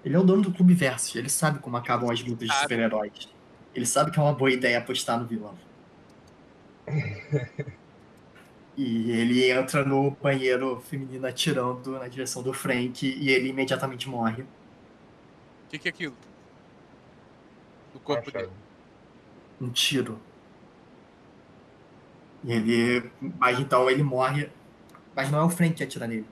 [0.04, 3.28] Ele é o dono do Clube Versus, ele sabe como acabam as lutas de super-heróis.
[3.74, 5.58] Ele sabe que é uma boa ideia apostar no vilão.
[8.76, 14.42] e ele entra no banheiro feminino atirando na direção do Frank e ele imediatamente morre.
[14.42, 14.46] O
[15.70, 16.14] que, que é aquilo?
[17.94, 18.50] O corpo dele.
[19.60, 20.18] Um tiro.
[22.44, 23.10] E ele.
[23.38, 24.50] Mas então ele morre.
[25.14, 26.26] Mas não é o Frank que atira nele.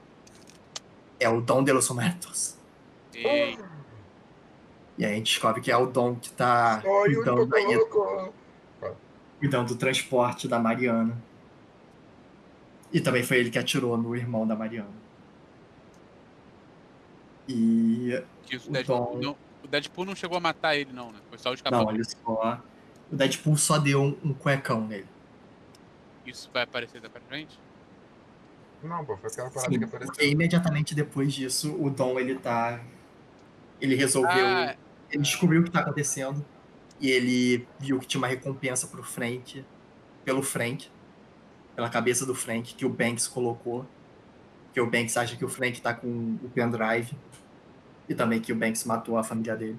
[1.19, 2.57] É o Dom de los Muertos.
[3.15, 3.57] E
[4.99, 8.35] E aí a gente descobre que é o Dom que tá cuidando, ainda- louco!
[9.39, 11.17] cuidando do transporte da Mariana.
[12.93, 14.93] E também foi ele que atirou no irmão da Mariana.
[17.49, 18.23] E.
[18.47, 21.19] que o O Deadpool, Dom- não, o Deadpool não chegou a matar ele, não, né?
[21.29, 21.93] Foi só o Não, escapamento.
[21.95, 22.61] ele só.
[23.13, 25.07] O Deadpool só deu um, um cuecão nele.
[26.27, 27.59] Isso vai aparecer da pra frente?
[28.83, 30.31] Não, pô, foi aquela parada Sim, que porque apareceu.
[30.31, 32.81] imediatamente depois disso, o Dom ele tá.
[33.81, 34.47] Ele resolveu.
[34.47, 34.77] Ah,
[35.11, 36.45] Ele descobriu o que tá acontecendo.
[37.01, 39.65] E ele viu que tinha uma recompensa pro Frank.
[40.25, 40.89] Pelo Frank.
[41.75, 43.87] Pela cabeça do Frank, que o Banks colocou.
[44.73, 47.17] Que o Banks acha que o Frank tá com o pendrive.
[48.09, 49.79] E também que o Banks matou a família dele.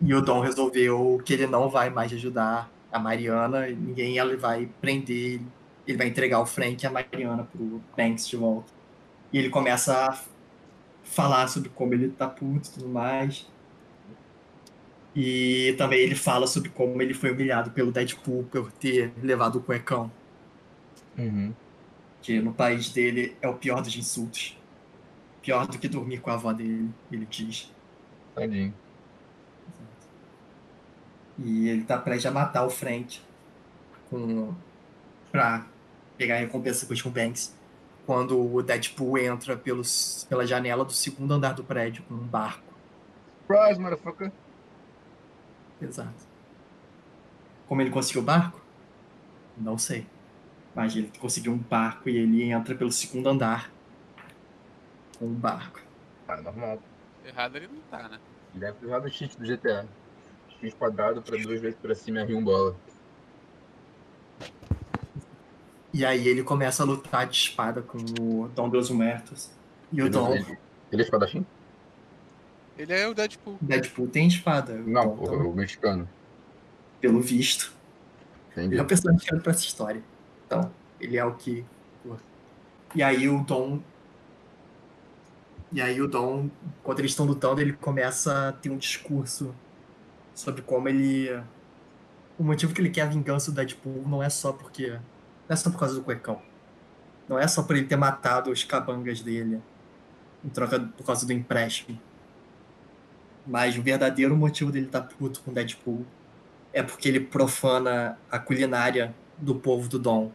[0.00, 3.68] E o Dom resolveu que ele não vai mais ajudar a Mariana.
[3.68, 5.46] e Ninguém ele vai prender ele.
[5.86, 8.72] Ele vai entregar o Frank e a Mariana pro Banks de volta.
[9.32, 10.18] E ele começa a
[11.04, 13.46] falar sobre como ele tá puto e tudo mais.
[15.14, 19.62] E também ele fala sobre como ele foi humilhado pelo Deadpool por ter levado o
[19.62, 20.10] cuecão.
[21.16, 21.54] Uhum.
[22.20, 24.58] Que no país dele é o pior dos insultos.
[25.40, 27.72] Pior do que dormir com a avó dele, ele diz.
[28.34, 28.74] Tadinho.
[31.38, 33.20] E ele tá prestes a matar o Frank
[34.08, 34.54] com...
[35.30, 35.66] pra
[36.16, 37.54] pegar a recompensa com o Banks.
[38.06, 40.26] Quando o Deadpool entra pelos...
[40.28, 42.72] pela janela do segundo andar do prédio com um barco.
[43.46, 44.32] Surprise, motherfucker!
[45.80, 46.26] Exato.
[47.68, 48.60] Como ele conseguiu o barco?
[49.56, 50.06] Não sei.
[50.74, 53.70] Mas ele conseguiu um barco e ele entra pelo segundo andar
[55.18, 55.80] com um barco.
[56.28, 56.80] Ah, normal.
[57.24, 58.18] errado ele não tá, né?
[58.54, 59.86] Deve ter usado o cheat do GTA.
[60.60, 62.76] X quadrado pra duas vezes pra cima e R1 bola.
[65.92, 69.50] E aí ele começa a lutar de espada com o Dom dos Muertos.
[69.92, 70.58] E o Ele, Dom, ele,
[70.92, 71.46] ele é espadachim?
[72.76, 73.56] Ele é o Deadpool.
[73.60, 74.74] Deadpool tem espada.
[74.74, 76.06] Não, Então, o, o mexicano.
[77.00, 77.72] pelo visto.
[78.52, 78.76] Entendi.
[78.76, 80.02] É o personagem criado pra essa história.
[80.46, 81.64] Então, ele é o que.
[82.94, 83.80] E aí o Dom.
[85.72, 86.50] E aí o Dom,
[86.82, 89.54] quando eles estão lutando, ele começa a ter um discurso
[90.36, 91.42] sobre como ele.
[92.38, 94.90] O motivo que ele quer a vingança do Deadpool não é só porque.
[94.90, 96.40] Não é só por causa do cuecão.
[97.28, 99.60] Não é só por ele ter matado os cabangas dele
[100.44, 101.98] em troca por causa do empréstimo.
[103.44, 106.04] Mas o verdadeiro motivo dele estar puto com o Deadpool
[106.72, 110.30] é porque ele profana a culinária do povo do Dom.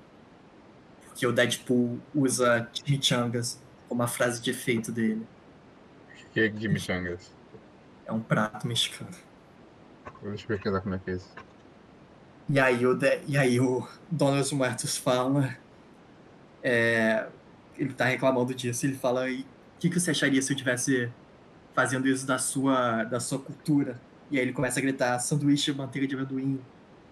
[1.06, 5.26] Porque o Deadpool usa chimichangas como a frase de efeito dele.
[6.34, 7.34] Que é de michangas.
[8.06, 9.12] É um prato mexicano.
[10.24, 11.30] Deixa eu pesquisar como é que é isso.
[12.50, 15.56] E aí o, De- e aí o Donald Muertos fala.
[16.64, 17.28] é,
[17.78, 18.86] ele tá reclamando disso.
[18.86, 19.46] Ele fala: "E o
[19.80, 21.10] que, que você acharia se eu tivesse
[21.74, 24.00] fazendo isso da sua, da sua cultura?
[24.30, 26.60] E aí ele começa a gritar: sanduíche de manteiga de amendoim.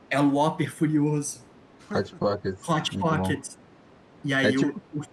[0.09, 1.43] É o Whopper furioso.
[1.91, 2.55] Hot Pocket.
[2.67, 3.17] Hot Muito bom.
[3.17, 3.47] Pocket.
[4.23, 5.03] E aí, É tipo- o, o-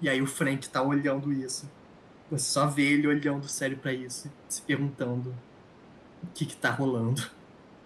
[0.00, 1.68] e aí o Frank tá olhando isso.
[2.30, 5.34] Você só vê ele olhando sério pra isso, se perguntando
[6.24, 7.22] o que que tá rolando.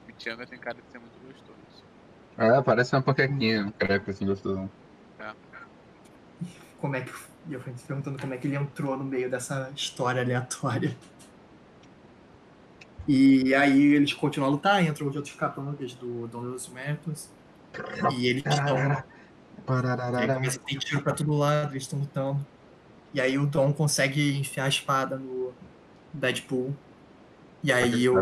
[0.04, 1.84] O Michanga tem cara de ser muito gostoso.
[2.36, 4.70] É, parece uma panquequinha, um crepe assim gostoso.
[6.80, 7.12] Como é que.
[7.48, 10.96] E Frank se perguntando como é que ele entrou no meio dessa história aleatória.
[13.06, 17.30] E aí eles continuam a lutar, entram os outros capangas do Dom dos Mertos.
[18.12, 18.76] E eles estão.
[18.76, 22.46] E aí começa a ter tiro pra todo lado, eles estão lutando.
[23.14, 25.54] E aí o Dom consegue enfiar a espada no
[26.12, 26.76] Deadpool.
[27.62, 28.14] E aí o,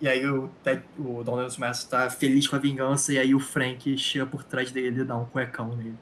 [0.00, 0.50] e aí o,
[0.98, 4.44] o Dom dos Mestres tá feliz com a vingança, e aí o Frank chega por
[4.44, 5.96] trás dele e dá um cuecão nele.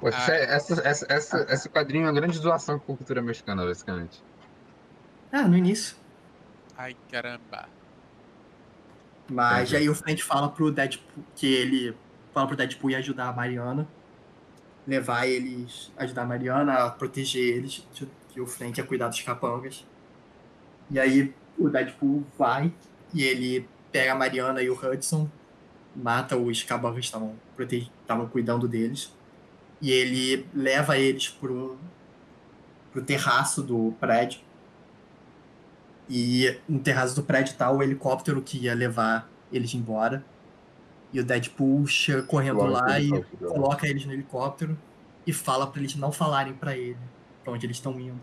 [0.00, 3.64] Pô, essa, essa, essa, essa- esse quadrinho é uma grande doação com a cultura mexicana,
[3.64, 4.22] basicamente.
[5.32, 5.96] Ah, no início.
[6.76, 7.68] Ai, caramba.
[9.30, 11.96] Mas aí o Frank fala pro Deadpool que ele
[12.32, 13.86] fala pro Deadpool ir ajudar a Mariana.
[14.86, 19.20] Levar eles, ajudar a Mariana a proteger eles, que- que o Frank ia cuidar dos
[19.20, 19.84] capangas.
[20.90, 22.72] E aí o Deadpool vai
[23.12, 25.28] e ele pega a Mariana e o Hudson,
[25.94, 29.12] mata os capangas que estavam estavam cuidando deles.
[29.80, 31.78] E ele leva eles pro,
[32.92, 34.40] pro terraço do prédio.
[36.08, 40.24] E no terraço do prédio tá o helicóptero que ia levar eles embora.
[41.12, 43.50] E o Deadpool chega correndo Claro, lá e helicóptero.
[43.50, 44.78] coloca eles no helicóptero
[45.26, 46.96] e fala pra eles não falarem pra ele
[47.44, 48.20] pra onde eles estão indo.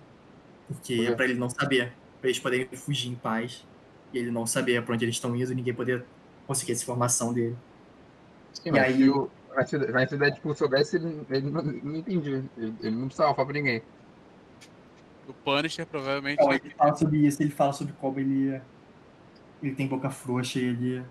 [0.68, 1.12] Porque Por quê?
[1.12, 1.94] é pra ele não saber,
[2.26, 3.66] pra eles poderem fugir em paz.
[4.12, 6.04] E ele não saber pra onde eles estão indo e ninguém poder
[6.48, 7.56] conseguir essa informação dele.
[8.54, 11.50] Sim, E mas aí- se o, mas se, mas se o Deadpool soubesse, ele, ele
[11.50, 12.44] não, não entendia.
[12.58, 13.82] Ele, ele não precisava falar pra ninguém.
[15.28, 16.42] O Punisher provavelmente.
[16.42, 18.62] Então, ele fala sobre isso, ele fala sobre como ele,
[19.62, 21.06] ele tem boca frouxa e ele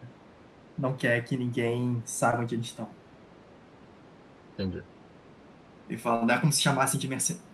[0.78, 2.88] não quer que ninguém saiba onde eles estão.
[4.54, 4.82] Entendi.
[5.88, 7.46] Ele fala, não é como se chamassem de mercenários.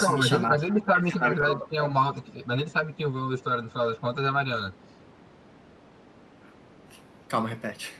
[0.00, 2.14] Mas, ele- mas ele sabe que na verdade quem é o mal.
[2.46, 4.74] Mas ele sabe que o vilão da história no final das contas é a Mariana.
[7.28, 7.92] Calma, repete.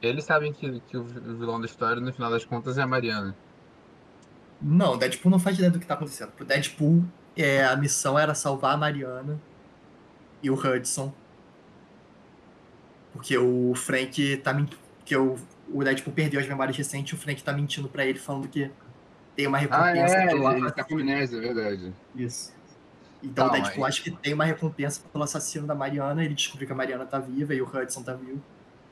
[0.00, 3.36] Eles sabem que, que o vilão da história no final das contas é a Mariana.
[4.60, 6.30] Não, o Deadpool não faz ideia do que tá acontecendo.
[6.32, 7.04] Pro Deadpool,
[7.36, 9.40] é, a missão era salvar a Mariana
[10.42, 11.12] e o Hudson.
[13.12, 14.76] Porque o Frank tá mentindo.
[14.98, 15.36] Porque o,
[15.72, 18.70] o Deadpool perdeu as memórias recentes e o Frank tá mentindo pra ele, falando que
[19.36, 20.86] tem uma Ah, recompensa é, pelo ele tá assassino.
[20.88, 21.94] com amnésia, é verdade.
[22.14, 22.52] Isso.
[23.22, 26.72] Então o Deadpool acha que tem uma recompensa pelo assassino da Mariana, ele descobriu que
[26.72, 28.42] a Mariana tá viva e o Hudson tá vivo.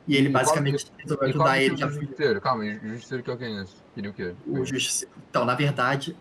[0.07, 2.41] E ele E qual basicamente resolveu E ajudar é ele o motivo do justiceiro?
[2.41, 3.85] Calma, o justiceiro que é o que é isso?
[3.95, 4.37] Queria o quê?
[4.47, 5.15] o justiceiro.
[5.29, 6.17] Então, na verdade,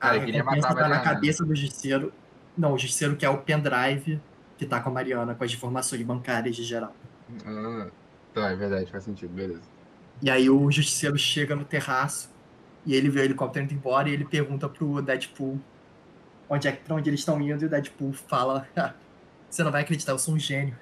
[0.00, 2.12] a Ah, ele queria recompensa a tá na cabeça do justiceiro.
[2.56, 4.20] Não, o justiceiro que é o pendrive
[4.56, 6.94] que tá com a Mariana, com as informações bancárias de geral.
[7.46, 7.92] Ah,
[8.32, 9.72] tá, é verdade, faz sentido, beleza.
[10.22, 12.33] E aí o justiceiro chega no terraço
[12.86, 15.60] e ele vê o helicóptero indo embora e ele pergunta pro Deadpool
[16.48, 18.94] onde é, pra onde eles estão indo e o Deadpool fala, "Ah,
[19.48, 20.76] você não vai acreditar, eu sou um gênio.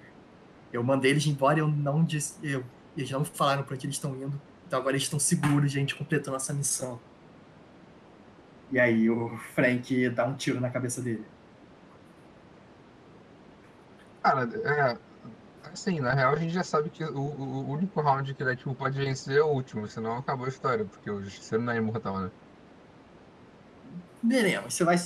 [0.72, 2.64] Eu mandei eles embora eu não disse, eu,
[2.96, 4.40] eles não falaram pra onde eles estão indo.
[4.66, 6.98] Então agora eles estão seguros, gente, completando essa missão.
[8.70, 11.24] E aí o Frank dá um tiro na cabeça dele.
[14.22, 15.11] Cara, é.
[15.62, 18.74] Assim, na real a gente já sabe que o, o- único round que o Deadpool
[18.74, 22.20] pode vencer é o último, senão acabou a história, porque o Justiceiro não é imortal,
[22.20, 22.30] né?
[24.22, 24.96] Veremos, você vai.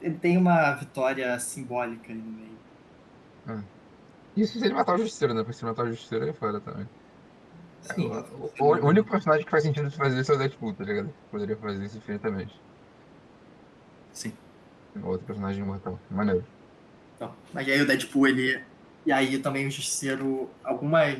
[0.00, 2.58] Ele tem uma vitória simbólica ali no meio.
[4.36, 5.42] Isso se ele matar o Justiceiro, né?
[5.42, 6.86] Porque se matar o Justiceiro aí fora também.
[7.82, 10.74] Sim, o, o- o único personagem que faz sentido de fazer isso é o Deadpool,
[10.74, 11.12] tá ligado?
[11.30, 12.60] Poderia fazer isso infinitamente.
[14.12, 14.32] sim.
[15.02, 15.98] outro personagem imortal.
[16.10, 16.44] Maneiro.
[17.16, 18.62] Então, mas aí o Deadpool, ele.
[19.08, 20.50] E aí também o Justiceiro.
[20.62, 21.16] Alguma.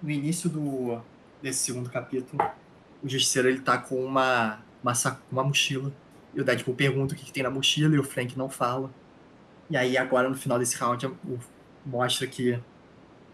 [0.00, 1.00] No início do,
[1.42, 2.40] desse segundo capítulo,
[3.02, 5.92] o Justiceiro ele tá com uma, uma, sac- uma mochila.
[6.32, 8.88] E o Deadpool pergunta o que, que tem na mochila e o Frank não fala.
[9.68, 11.38] E aí agora no final desse round o-
[11.84, 12.60] mostra que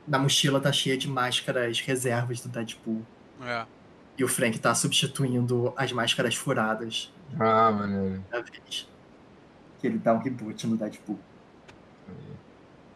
[0.08, 3.02] na mochila tá cheia de máscaras reservas do Deadpool.
[3.42, 3.66] É.
[4.16, 8.24] E o Frank tá substituindo as máscaras furadas Ah, maneiro.
[9.78, 11.18] Que ele dá um reboot no Deadpool.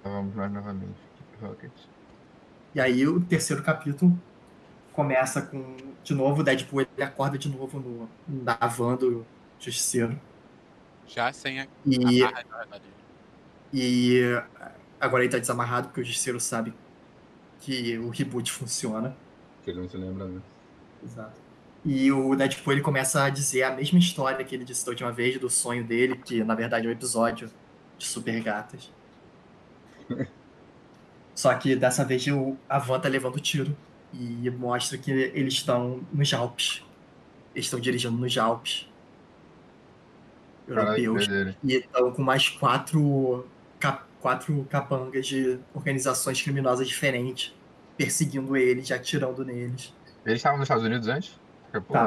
[0.00, 1.10] Então vamos lá novamente.
[1.14, 1.72] Keep Rocket.
[2.74, 4.20] E aí o terceiro capítulo
[4.92, 9.26] começa com, de novo, o Deadpool ele acorda de novo no, na van do
[9.58, 10.20] Justiceiro.
[11.06, 12.94] Já sem a E, verdade.
[13.72, 14.20] e
[14.98, 16.74] agora ele tá desamarrado porque o Justiceiro sabe
[17.58, 19.16] que o reboot funciona.
[19.62, 20.42] Que ele não se lembra, né?
[21.02, 21.40] Exato.
[21.84, 25.10] E o Deadpool ele começa a dizer a mesma história que ele disse da última
[25.12, 27.50] vez, do sonho dele, que na verdade é um episódio
[27.96, 28.92] de Super Gatas.
[31.34, 33.76] Só que dessa vez o, a van tá levando tiro.
[34.12, 36.82] E mostra que eles estão nos Alpes.
[37.54, 38.88] Eles estão dirigindo nos Alpes.
[40.68, 41.26] Europeus.
[41.64, 43.46] E estão com mais quatro,
[43.78, 47.54] cap- quatro capangas de organizações criminosas diferentes
[47.96, 49.94] perseguindo eles e atirando neles.
[50.24, 51.38] Eles estavam nos Estados Unidos antes?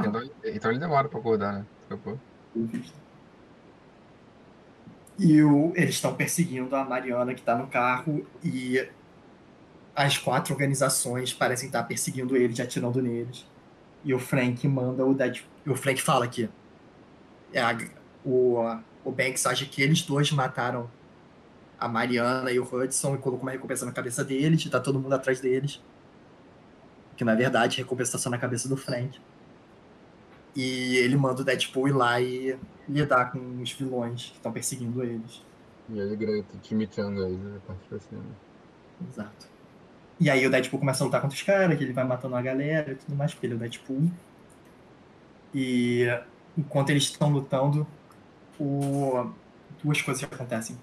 [0.08, 1.66] Então, ele- então ele demora pra acordar, né?
[1.84, 2.18] Fica, pô.
[5.18, 8.88] E o- eles estão perseguindo a Mariana que está no carro e
[9.96, 13.46] as quatro organizações parecem estar perseguindo eles, atirando neles.
[14.04, 15.50] E o Frank manda o Deadpool.
[15.66, 16.50] E o Frank fala que
[17.54, 17.78] é a-
[18.26, 18.58] o,
[19.06, 20.90] o Banks acha que eles dois mataram
[21.80, 25.00] a Mariana e o Hudson e colocou uma recompensa na cabeça deles e tá todo
[25.00, 25.82] mundo atrás deles.
[27.16, 29.20] Que na verdade recompensa tá só na cabeça do Frank.
[30.56, 35.04] E ele manda o Deadpool ir lá e lidar com os vilões que estão perseguindo
[35.04, 35.42] eles.
[35.90, 37.60] E ele grita, Chimichanga aí, né?
[37.66, 38.24] Parte pra cima.
[39.10, 39.48] Exato.
[40.20, 42.42] E aí o Deadpool começa a lutar contra os caras, que ele vai matando a
[42.42, 44.12] galera e tudo mais, porque ele é o Deadpool.
[45.54, 46.06] E
[46.58, 47.86] enquanto eles estão lutando,
[48.60, 49.30] o...
[49.84, 50.78] duas coisas acontecem.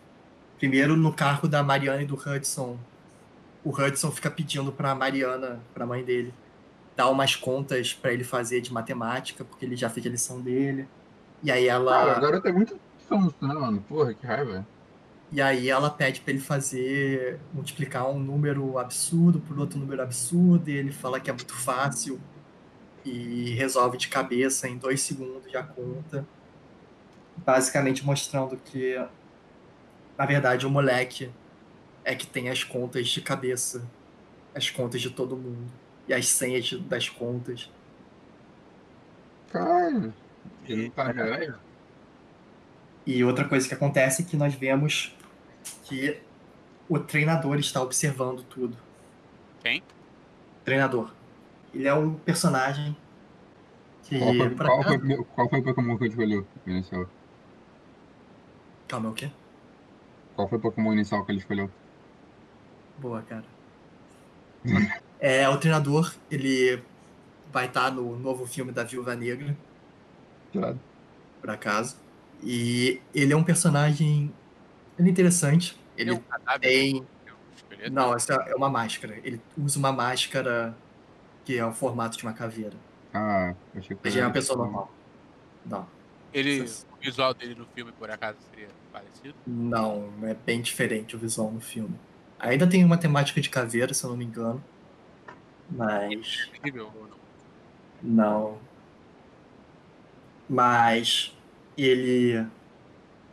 [0.59, 2.77] Primeiro, no carro da Mariana e do Hudson,
[3.65, 6.35] o Hudson fica pedindo pra Mariana, pra mãe dele,
[7.01, 10.87] dar umas contas pra ele fazer de matemática, porque ele já fez a lição dele.
[11.43, 11.93] E aí ela.
[11.93, 12.79] Cara, a garota é muito
[13.09, 13.83] sonsa, né, mano?
[13.89, 14.67] Porra, que raiva.
[15.33, 20.69] E aí ela pede pra ele fazer, multiplicar um número absurdo por outro número absurdo,
[20.69, 22.21] e ele fala que é muito fácil
[23.03, 26.27] e resolve de cabeça em dois segundos já conta.
[27.39, 29.03] Basicamente mostrando que,
[30.19, 31.31] na verdade, o moleque
[32.05, 33.89] é que tem as contas de cabeça,
[34.55, 35.71] as contas de todo mundo
[36.11, 37.71] e as senhas de- das contas.
[39.53, 40.13] Caralho.
[40.67, 41.55] Ele não tá velho.
[43.07, 45.17] E outra coisa que acontece é que nós vemos
[45.85, 46.21] que
[46.89, 48.77] o treinador está observando tudo.
[49.63, 49.85] Quem?
[50.65, 51.13] Treinador.
[51.73, 52.97] Ele é um personagem
[54.03, 54.19] que.
[54.19, 57.09] Qual foi, qual, foi, qual foi o Pokémon que ele escolheu inicial?
[58.89, 59.31] Calma, é o quê?
[60.35, 61.71] Qual foi o Pokémon inicial que ele escolheu?
[62.99, 63.45] Boa, cara.
[65.21, 66.83] é, o treinador, ele
[67.53, 69.57] vai estar no novo filme da Viúva Negra,
[70.51, 70.81] Tirado.
[71.41, 71.97] por acaso.
[72.43, 74.33] E ele é um personagem.
[74.99, 75.79] Ele é interessante.
[75.97, 76.61] Ele é um cadáver?
[76.61, 77.07] tem.
[77.79, 77.91] É?
[77.91, 79.19] Não, essa é uma máscara.
[79.23, 80.75] Ele usa uma máscara
[81.45, 82.77] que é o formato de uma caveira.
[83.13, 84.93] Ah, eu achei que Ele é uma pessoa normal.
[85.67, 85.87] Não.
[86.33, 89.35] Ele, o visual dele no filme, por acaso, seria parecido?
[89.47, 91.99] Não, é bem diferente o visual no filme.
[92.39, 94.63] Ainda tem uma temática de caveira, se eu não me engano.
[95.71, 96.51] Mas.
[96.57, 96.91] Incrível
[98.03, 98.59] não?
[100.49, 101.37] Mas
[101.77, 102.47] ele.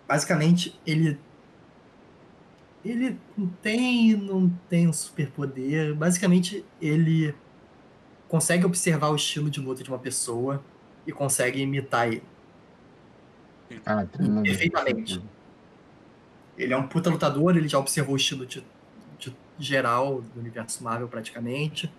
[0.08, 1.20] Basicamente, ele.
[2.86, 5.94] Ele não tem, não tem um superpoder.
[5.96, 7.36] Basicamente, ele
[8.30, 10.64] consegue observar o estilo de luta de uma pessoa
[11.06, 12.24] e consegue imitar ele.
[13.86, 14.44] Ah, treinador.
[14.44, 15.22] Perfeitamente.
[16.58, 18.64] Ele é um puta lutador, ele já observou o estilo de,
[19.20, 21.92] de geral do universo Marvel praticamente.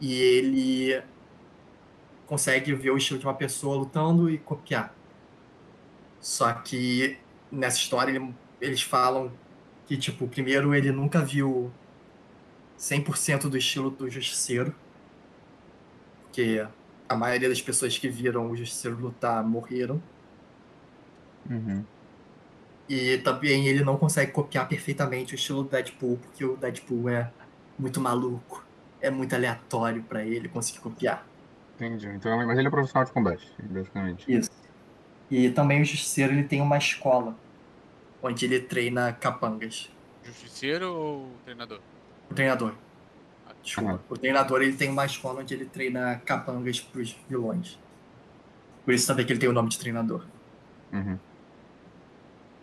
[0.00, 1.02] E ele
[2.26, 4.94] consegue ver o estilo de uma pessoa lutando e copiar.
[6.20, 7.18] Só que
[7.50, 9.32] nessa história ele- eles falam
[9.86, 11.70] que, tipo, primeiro ele nunca viu
[12.76, 14.74] 100% do estilo do Justiceiro.
[16.24, 16.66] Porque
[17.08, 20.00] a maioria das pessoas que viram o Justiceiro lutar morreram.
[21.50, 21.84] Uhum.
[22.88, 27.32] E também ele não consegue copiar perfeitamente o estilo do Deadpool, porque o Deadpool é
[27.78, 28.69] muito maluco.
[29.00, 31.26] É muito aleatório pra ele conseguir copiar.
[31.76, 32.08] Entendi.
[32.08, 34.30] Então, mas ele é profissional de combate, basicamente.
[34.30, 34.50] Isso.
[35.30, 37.34] E também o Justiceiro ele tem uma escola
[38.22, 39.90] onde ele treina capangas.
[40.22, 41.80] Justiceiro ou treinador?
[42.30, 42.74] O treinador.
[43.62, 44.00] Desculpa.
[44.08, 47.78] O treinador ele tem uma escola onde ele treina capangas pros vilões.
[48.84, 50.24] Por isso também que ele tem o nome de treinador.
[50.92, 51.18] Uhum.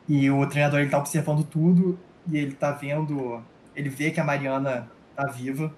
[0.07, 3.43] E o treinador ele tá observando tudo e ele tá vendo.
[3.75, 5.73] Ele vê que a Mariana tá viva.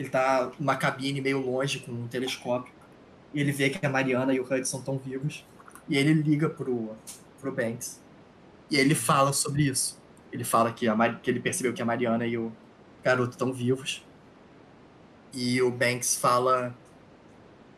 [0.00, 2.72] Ele tá numa cabine meio longe com um telescópio.
[3.34, 5.44] E ele vê que a Mariana e o Hudson estão vivos.
[5.86, 6.96] E ele liga pro,
[7.38, 8.00] pro Banks.
[8.70, 10.00] E ele fala sobre isso.
[10.32, 11.20] Ele fala que, a Mar...
[11.20, 12.50] que ele percebeu que a Mariana e o
[13.04, 14.02] garoto estão vivos.
[15.34, 16.74] E o Banks fala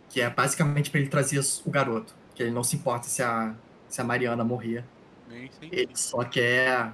[0.09, 2.15] que é basicamente para ele trazer o garoto.
[2.37, 3.53] Que ele não se importa se a,
[3.89, 4.85] se a Mariana morrer.
[5.61, 6.93] Ele só quer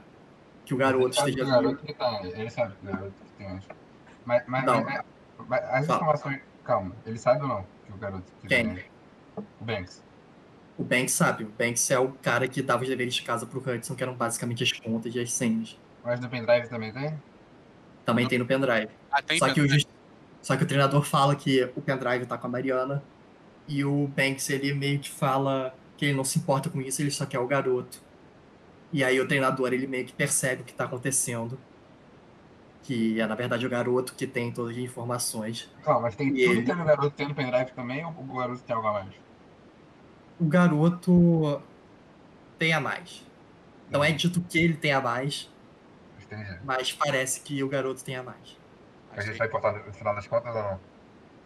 [0.65, 1.87] que o garoto ele esteja que o garoto vivo.
[1.87, 3.69] que tá, ele sabe que o garoto que tem anjo.
[4.25, 4.85] Mas, mas, Não.
[4.85, 5.18] mas- mas
[5.51, 6.01] as Fala.
[6.01, 6.41] informações.
[6.65, 8.85] Calma, ele sabe ou não que o garoto que Quem?
[9.37, 10.03] O Banks.
[10.77, 11.45] O Banks sabe.
[11.45, 14.15] O Banks é o cara que dava os deveres de casa pro Hudson, que eram
[14.15, 15.79] basicamente as contas e as senhas.
[16.05, 17.19] Mas do pendrive também tem?
[18.05, 18.29] Também Não.
[18.31, 18.89] tem no pendrive.
[19.11, 19.67] Ah, tem Só que, o,
[20.41, 23.03] só que o treinador fala que o pendrive tá com a Mariana.
[23.67, 27.11] E o Banks, ele meio que fala que ele não se importa com isso, ele
[27.11, 28.01] só quer o garoto.
[28.93, 31.59] E aí o treinador, ele meio que percebe o que tá acontecendo.
[32.83, 35.71] Que é, na verdade, o garoto que tem todas as informações.
[35.83, 38.37] Calma, mas tem E tudo ele- que o garoto tem no pendrive também ou o
[38.39, 39.09] garoto tem algo a mais?
[40.41, 41.61] O garoto
[42.59, 43.27] tem a mais.
[43.91, 45.51] Não é dito que ele tem a mais,
[46.23, 46.59] Entendi.
[46.65, 48.57] mas parece que o garoto tem a mais.
[49.13, 50.81] A gente vai importar no final das contas ou não?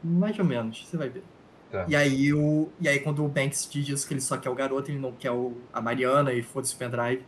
[0.04, 1.22] Mais ou menos, você vai ver.
[1.70, 1.86] Tá.
[1.88, 4.54] E aí, o, e aí quando o Banks diz isso, que ele só quer o
[4.54, 7.24] garoto, ele não quer o, a Mariana e foda-se o pendrive,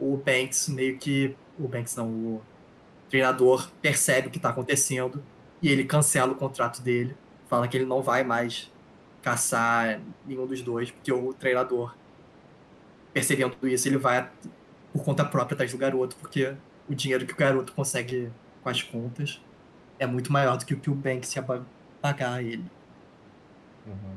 [0.00, 1.36] o Banks meio que.
[1.58, 2.42] O Banks não, o
[3.08, 5.22] treinador percebe o que tá acontecendo
[5.62, 7.16] e ele cancela o contrato dele,
[7.48, 8.70] fala que ele não vai mais
[9.22, 11.94] caçar nenhum dos dois, porque o treinador,
[13.12, 14.30] percebendo isso, ele vai
[14.92, 16.54] por conta própria atrás do garoto, porque
[16.88, 18.30] o dinheiro que o garoto consegue
[18.62, 19.40] com as contas
[19.98, 21.62] é muito maior do que o que o Banks ia pa-
[22.00, 22.64] pagar a ele.
[23.86, 24.16] Uhum.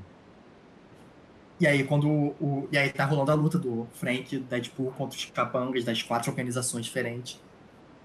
[1.59, 5.17] E aí, quando o, o- E aí tá rolando a luta do Frank Deadpool contra
[5.17, 7.39] os capangas das quatro organizações diferentes.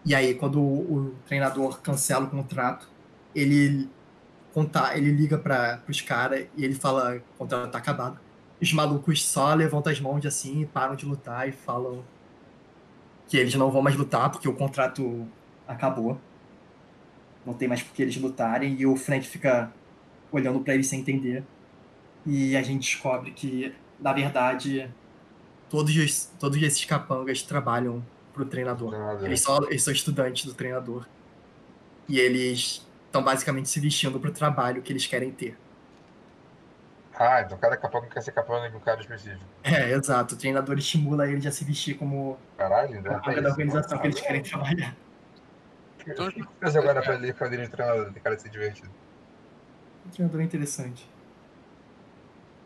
[0.04, 2.88] E aí, quando o, o treinador cancela o contrato,
[3.34, 3.88] ele
[4.52, 8.20] conta, ele liga para os caras e ele fala o contrato tá acabado.
[8.60, 12.04] Os malucos só levantam as mãos assim, e param de lutar e falam
[13.26, 15.26] que eles não vão mais lutar porque o contrato
[15.66, 16.20] acabou.
[17.44, 18.74] Não tem mais por que eles lutarem.
[18.78, 19.72] E o Frank fica
[20.30, 21.44] olhando para eles sem entender.
[22.26, 24.90] E a gente descobre que, na verdade,
[25.68, 28.02] todos, os, todos esses capangas trabalham
[28.34, 28.90] pro treinador.
[28.90, 29.24] Treinador.
[29.24, 31.06] Eles, só, eles são estudantes do treinador.
[32.08, 35.56] E eles estão basicamente se vestindo pro trabalho que eles querem ter.
[37.16, 39.44] Ah, então cada capanga quer ser capanga de um cara específico.
[39.62, 40.34] É, exato.
[40.34, 43.08] O treinador estimula eles a se vestir como Caralho, né?
[43.08, 44.96] capanga da organização que eles querem trabalhar.
[46.06, 46.28] Então,
[46.60, 48.90] Fazer agora pra ler quadrinho de treinador, tem cara de ser divertido.
[50.04, 51.08] O treinador é interessante.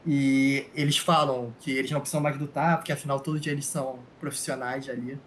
[0.06, 3.98] E eles falam que eles não precisam mais lutar, porque afinal todo dia eles são
[4.18, 5.20] profissionais ali,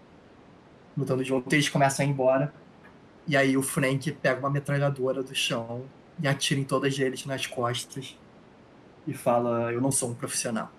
[1.02, 2.54] lutando junto, e eles começam a ir embora.
[3.28, 5.84] E aí o Frank pega uma metralhadora do chão
[6.22, 8.18] e atira em todas eles nas costas
[9.08, 10.72] e fala: Eu não sou um profissional.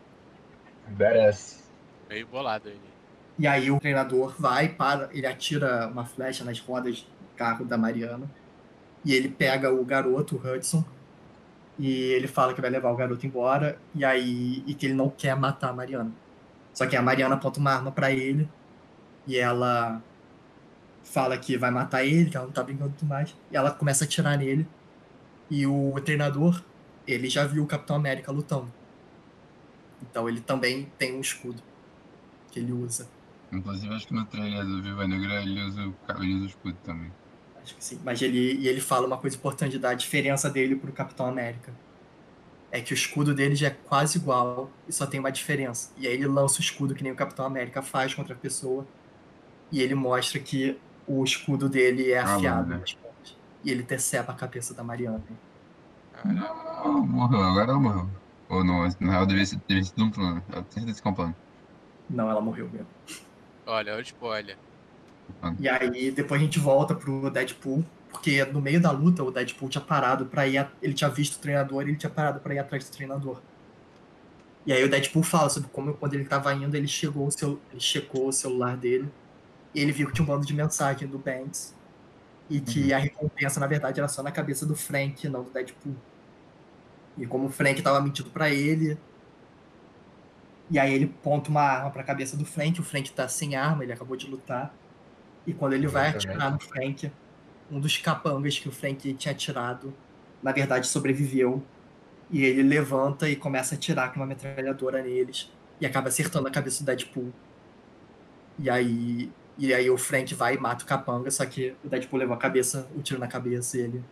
[0.89, 1.63] Badass.
[2.09, 2.81] Meio bolado ele.
[3.39, 7.79] E aí o treinador vai, para, ele atira uma flecha nas rodas do carro da
[7.79, 8.31] Mariana.
[9.05, 10.85] E ele pega o garoto, o Hudson,
[11.79, 15.09] e ele fala que vai levar o garoto embora, e aí e que ele não
[15.09, 16.13] quer matar a Mariana.
[16.73, 18.49] Só que a Mariana aponta uma arma pra ele,
[19.27, 20.01] e ela
[21.05, 24.05] fala que vai matar ele, que ela não tá brincando tudo mais, e ela começa
[24.05, 24.67] a atirar nele.
[25.51, 26.63] E o treinador,
[27.07, 28.73] ele já viu o Capitão América lutando.
[30.03, 31.63] Então ele também tem um escudo
[32.51, 33.09] que ele usa.
[33.53, 36.77] Inclusive, acho que no trailer do Viva Negra ele usa o, ele usa o escudo
[36.83, 37.13] também.
[37.63, 38.01] Acho que sim.
[38.03, 41.73] Mas ele, e ele fala uma coisa importante da diferença dele pro Capitão América.
[42.71, 45.93] É que o escudo dele já é quase igual e só tem uma diferença.
[45.99, 48.87] E aí ele lança o escudo que nem o Capitão América faz contra a pessoa.
[49.71, 50.79] E ele mostra que
[51.21, 53.37] o escudo dele é Ah, afiado nas pontas.
[53.65, 55.23] E ele decepa a cabeça da Mariana.
[56.25, 58.09] Não, morreu, agora ela morreu.
[58.49, 60.43] Ou não, na real devia ser, devia ser um plano.
[60.51, 61.35] Tenho certeza que é um plano.
[62.11, 62.87] Não, ela morreu mesmo.
[63.67, 64.57] Olha, olha o spoiler.
[65.59, 69.69] E aí depois a gente volta pro Deadpool, porque no meio da luta o Deadpool
[69.71, 70.59] tinha parado pra ir.
[70.59, 73.41] a- Ele tinha visto o treinador e ele tinha parado pra ir atrás do treinador.
[74.67, 77.59] E aí o Deadpool fala sobre como quando ele tava indo, ele chegou o seu,
[77.71, 79.09] ele checou o celular dele
[79.81, 81.75] ele viu que tinha um bando de mensagem do Banks.
[82.51, 85.95] E que a recompensa, na verdade, era só na cabeça do Frank, não do Deadpool.
[87.17, 88.99] E como o Frank tava mentindo pra ele.
[90.71, 93.83] E aí ele ponta uma arma pra cabeça do Frank, o Frank tá sem arma,
[93.85, 94.75] ele acabou de lutar.
[95.47, 97.11] E quando ele vai atirar no Frank,
[97.71, 99.95] um dos capangas que o Frank tinha atirado,
[100.43, 101.63] na verdade sobreviveu.
[102.31, 105.51] E ele levanta e começa a atirar com uma metralhadora neles.
[105.81, 107.33] E acaba acertando a cabeça do Deadpool.
[108.59, 112.19] E aí, e aí o Frank vai e mata o capanga, só que o Deadpool
[112.19, 114.05] levou a cabeça, o tiro na cabeça e ele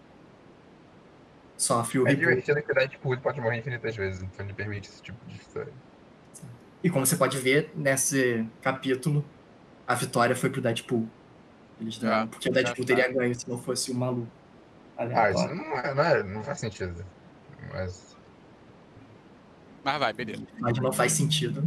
[1.57, 2.29] sofre o É reboot.
[2.29, 5.73] divertido que o Deadpool pode morrer infinitas vezes, então ele permite esse tipo de história.
[6.83, 9.25] E como você pode ver nesse capítulo,
[9.87, 11.07] a vitória foi pro Deadpool.
[11.81, 13.03] Eles deram, Ah, porque o Deadpool já tá.
[13.03, 14.29] teria ganho se não fosse o maluco.
[14.97, 17.05] Ah, isso não, é, não, é, não faz sentido.
[17.73, 18.17] Mas.
[19.83, 20.43] Mas vai, beleza.
[20.59, 21.63] Mas não faz sentido.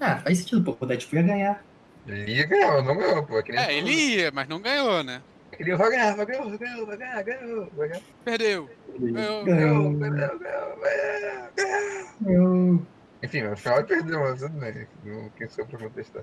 [0.00, 0.76] Ah, faz sentido, pô.
[0.80, 1.64] O Deadpool ia ganhar.
[2.06, 3.38] Ele ia ganhar, não ganhou, pô.
[3.38, 5.22] É É, ele ia, mas não ganhou, né?
[5.58, 8.02] Ele vai ganhar, vai ganhar, vai ganhar, vai ganhar, ganhou, vai ganhar.
[8.24, 8.70] Perdeu.
[8.98, 12.08] Ganhou, Ganhou, ganhou, ganhou, ganhou, ganhou, ganhou.
[12.20, 12.86] ganhou.
[13.22, 14.86] Enfim, no final ele perdeu, mas tudo bem.
[15.04, 16.22] Não quem sou pra contestar.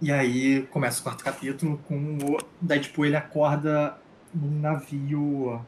[0.00, 3.96] E aí começa o quarto capítulo com o Deadpool ele acorda
[4.34, 5.64] num navio,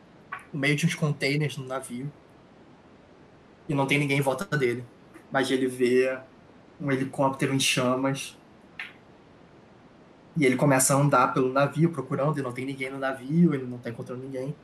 [0.53, 2.13] no meio de uns containers no navio.
[3.69, 4.85] E não tem ninguém em volta dele.
[5.33, 6.19] Mas ele vê
[6.81, 8.37] um helicóptero em chamas.
[10.37, 13.67] E ele começa a andar pelo navio procurando, e não tem ninguém no navio, ele
[13.67, 14.55] não tá encontrando ninguém.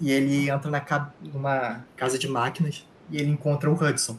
[0.00, 4.18] E ele entra na ca- numa casa de máquinas e ele encontra o Hudson.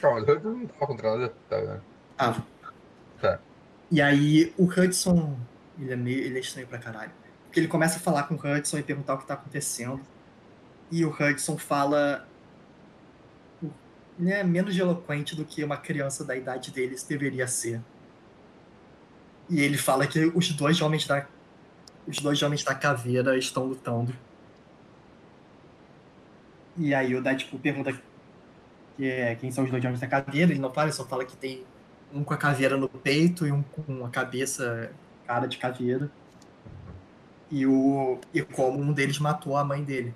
[0.00, 1.34] Calma, eu não tava contra nada.
[1.48, 1.80] Tá, né?
[2.18, 2.42] Ah.
[3.20, 3.38] Tá.
[3.90, 5.36] E aí o Hudson,
[5.78, 7.12] ele é meio, ele é estranho pra caralho.
[7.44, 10.00] Porque ele começa a falar com o Hudson e perguntar o que tá acontecendo.
[10.90, 12.26] E o Hudson fala
[14.18, 17.80] ele é menos eloquente do que uma criança da idade deles deveria ser.
[19.48, 21.26] E ele fala que os dois homens da
[22.06, 24.14] os dois homens da caveira estão lutando.
[26.76, 27.92] E aí o Deadpool pergunta
[28.96, 31.24] que é, quem são os dois homens da caveira, ele não fala, ele só fala
[31.24, 31.64] que tem
[32.14, 34.90] um com a caveira no peito e um com a cabeça,
[35.26, 36.08] cara de caveira.
[37.50, 40.14] E, o, e como um deles matou a mãe dele,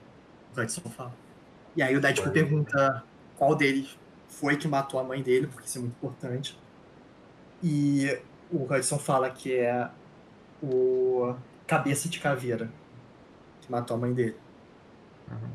[0.56, 1.12] o Hudson fala.
[1.76, 3.04] E aí o Deadpool pergunta
[3.40, 6.58] qual deles foi que matou a mãe dele, porque isso é muito importante.
[7.62, 8.20] E
[8.52, 9.88] o Hudson fala que é
[10.62, 11.34] o
[11.66, 12.70] cabeça de caveira
[13.62, 14.36] que matou a mãe dele.
[15.30, 15.50] Uhum.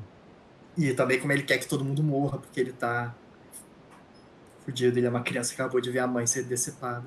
[0.75, 3.13] E também como ele quer que todo mundo morra, porque ele tá
[4.65, 7.05] fudido, ele é uma criança que acabou de ver a mãe ser decepada.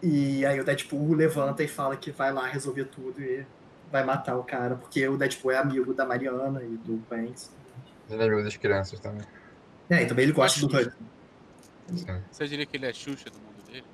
[0.00, 3.44] E aí o Deadpool levanta e fala que vai lá resolver tudo e
[3.90, 7.50] vai matar o cara, porque o Deadpool é amigo da Mariana e do Banks.
[8.10, 9.26] Ele é amigo das crianças também.
[9.90, 11.04] É, e também ele gosta do Hudson.
[11.94, 12.22] Sim.
[12.30, 13.84] Você diria que ele é Xuxa do mundo dele?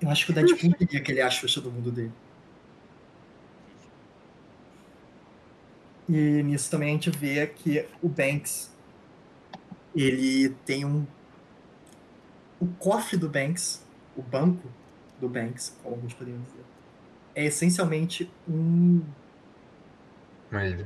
[0.00, 2.12] Eu acho que o Deadpool diria que ele é a Xuxa do mundo dele.
[6.08, 8.70] E nisso também a gente vê que o Banks,
[9.94, 11.06] ele tem um...
[12.60, 13.84] O cofre do Banks,
[14.16, 14.68] o banco
[15.20, 16.64] do Banks, como alguns poderiam dizer,
[17.34, 19.02] é essencialmente um,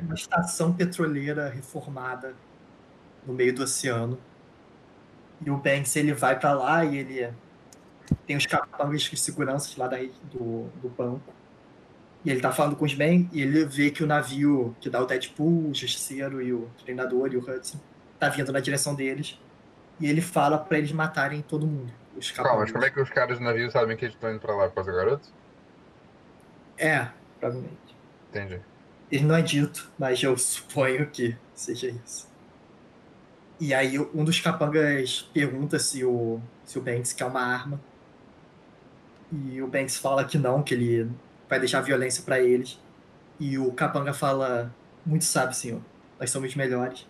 [0.02, 2.34] Uma estação petroleira reformada
[3.26, 4.18] no meio do oceano.
[5.44, 7.32] E o Banks, ele vai pra lá e ele
[8.26, 11.32] tem os capangas de segurança lá da, do, do banco.
[12.24, 15.00] E ele tá falando com os Ben e ele vê que o navio que dá
[15.00, 17.78] o Deadpool, o Justiceiro e o Treinador e o Hudson
[18.18, 19.38] tá vindo na direção deles.
[20.00, 21.92] E ele fala pra eles matarem todo mundo.
[22.16, 24.40] Os Calma, mas como é que os caras do navio sabem que eles estão indo
[24.40, 25.28] pra lá por causa do garoto?
[26.76, 27.08] É,
[27.38, 27.96] provavelmente.
[28.30, 28.60] Entendi.
[29.10, 32.28] Ele não é dito, mas eu suponho que seja isso.
[33.60, 37.80] E aí um dos capangas pergunta se o, se o Banks quer uma arma.
[39.32, 41.10] E o Banks fala que não, que ele
[41.48, 42.78] vai deixar violência pra eles.
[43.40, 45.80] E o capanga fala, muito sabe, senhor,
[46.18, 47.06] nós somos os melhores.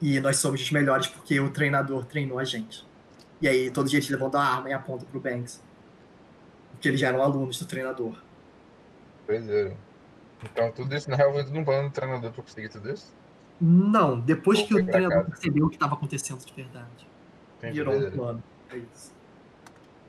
[0.00, 2.86] E nós somos os melhores porque o treinador treinou a gente.
[3.40, 5.62] E aí todo dia eles levantam a arma e apontam pro Banks.
[6.72, 8.16] Porque eles já eram alunos do treinador.
[9.26, 9.74] Pois é.
[10.42, 13.14] Então tudo isso na real foi tudo um plano do treinador pra conseguir tudo isso?
[13.60, 15.30] Não, depois Ou que o treinador casa?
[15.30, 17.08] percebeu o que estava acontecendo de verdade.
[17.58, 18.44] Entendi, Virou um plano.
[18.70, 19.12] É isso.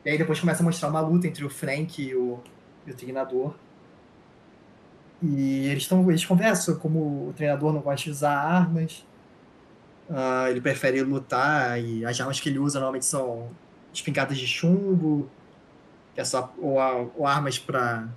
[0.06, 2.44] E aí depois começa a mostrar uma luta entre o Frank e o,
[2.86, 3.56] e o treinador.
[5.22, 9.08] E eles, tão, eles conversam como o treinador não gosta de usar armas.
[10.10, 13.50] ah, ele prefere lutar e as armas que ele usa normalmente são
[13.94, 15.30] espingardas de chumbo,
[16.14, 16.78] que é só, ou,
[17.16, 18.08] ou armas para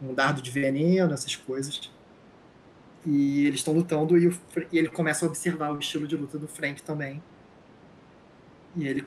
[0.00, 1.90] um dardo de veneno, essas coisas.
[3.04, 4.38] E eles estão lutando e, o
[4.72, 7.22] e ele começa a observar o estilo de luta do Frank também.
[8.74, 9.06] E ele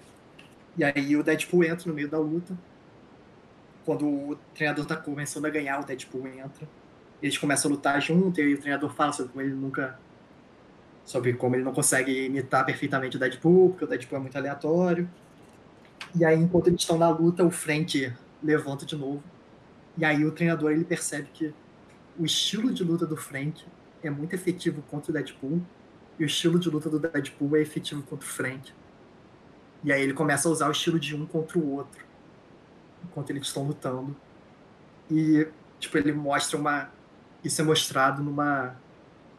[0.77, 2.57] e aí o Deadpool entra no meio da luta.
[3.85, 6.67] Quando o treinador tá começando a ganhar, o Deadpool entra.
[7.21, 9.99] Eles começam a lutar junto, e o treinador fala sobre como ele nunca
[11.03, 15.09] sobre como ele não consegue imitar perfeitamente o Deadpool, porque o Deadpool é muito aleatório.
[16.15, 18.13] E aí, enquanto eles estão na luta, o Frank
[18.43, 19.23] levanta de novo.
[19.97, 21.53] E aí o treinador ele percebe que
[22.17, 23.65] o estilo de luta do Frank
[24.03, 25.61] é muito efetivo contra o Deadpool
[26.17, 28.71] e o estilo de luta do Deadpool é efetivo contra o Frank.
[29.83, 32.03] E aí ele começa a usar o estilo de um contra o outro
[33.03, 34.15] enquanto eles estão lutando.
[35.09, 35.47] E
[35.79, 36.89] tipo ele mostra uma
[37.43, 38.75] isso é mostrado numa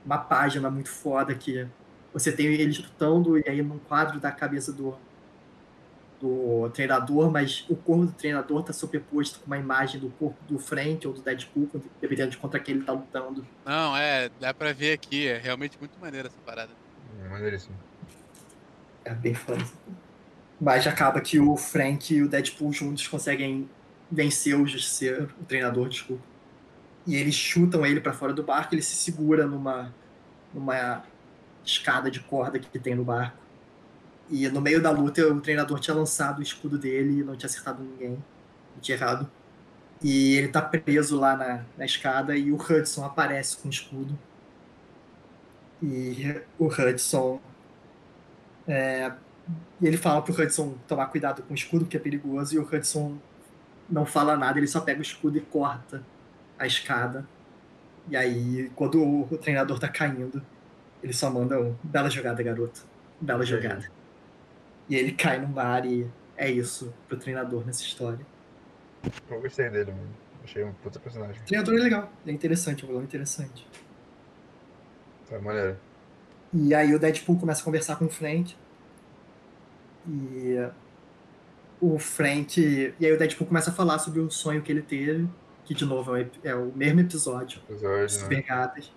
[0.05, 1.66] uma página muito foda que
[2.12, 4.96] você tem eles lutando e aí num quadro da cabeça do
[6.21, 10.59] do treinador, mas o corpo do treinador está superposto com uma imagem do corpo do
[10.59, 11.68] Frank ou do Deadpool,
[12.01, 13.47] dependendo de contra quem ele está lutando.
[13.64, 16.71] Não, é, dá pra ver aqui, é realmente muito maneiro essa parada.
[17.29, 17.75] Maneiríssimo.
[19.05, 19.64] É bem foda.
[20.61, 23.68] Mas acaba que o Frank e o Deadpool juntos conseguem
[24.11, 26.23] vencer o Justiceiro, o treinador, desculpa.
[27.07, 29.95] E eles chutam ele para fora do barco, ele se segura numa,
[30.53, 31.03] numa
[31.64, 33.39] escada de corda que tem no barco.
[34.31, 37.49] E no meio da luta, o treinador tinha lançado o escudo dele e não tinha
[37.49, 38.12] acertado ninguém.
[38.12, 39.28] Não tinha errado.
[40.03, 44.16] E ele tá preso lá na, na escada e o Hudson aparece com o escudo.
[45.83, 47.41] E o Hudson.
[48.68, 49.12] É,
[49.81, 52.62] e ele fala pro Hudson tomar cuidado com o escudo, que é perigoso, e o
[52.62, 53.18] Hudson
[53.89, 56.03] não fala nada, ele só pega o escudo e corta
[56.59, 57.26] a escada.
[58.09, 60.43] E aí, quando o, o treinador tá caindo,
[61.03, 62.87] ele só manda um bela jogada, garoto.
[63.20, 63.99] Bela jogada.
[64.91, 68.26] E ele cai no mar e é isso pro treinador nessa história.
[69.30, 70.11] Eu gostei dele, mano.
[70.43, 71.41] Achei um puta personagem.
[71.41, 73.64] O treinador é legal, é interessante, é um vilão interessante.
[75.28, 75.76] Tá maneiro.
[76.53, 78.57] E aí o Deadpool começa a conversar com o Frank.
[80.09, 80.57] E
[81.80, 82.61] o Frank.
[82.99, 85.28] E aí o Deadpool começa a falar sobre o sonho que ele teve.
[85.64, 87.61] Que de novo é, é o mesmo episódio.
[87.68, 88.09] Episódio, né?
[88.09, 88.93] Super gatas.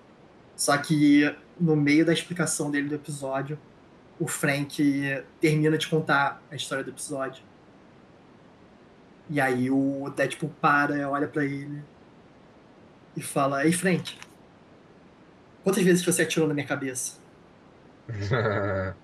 [0.56, 3.60] Só que no meio da explicação dele do episódio,
[4.24, 4.82] o Frank
[5.42, 7.44] termina de contar a história do episódio.
[9.30, 11.84] E aí o Deadpool para, olha pra ele
[13.18, 14.18] e fala: Ei, Frank,
[15.64, 17.20] quantas vezes você atirou na minha cabeça?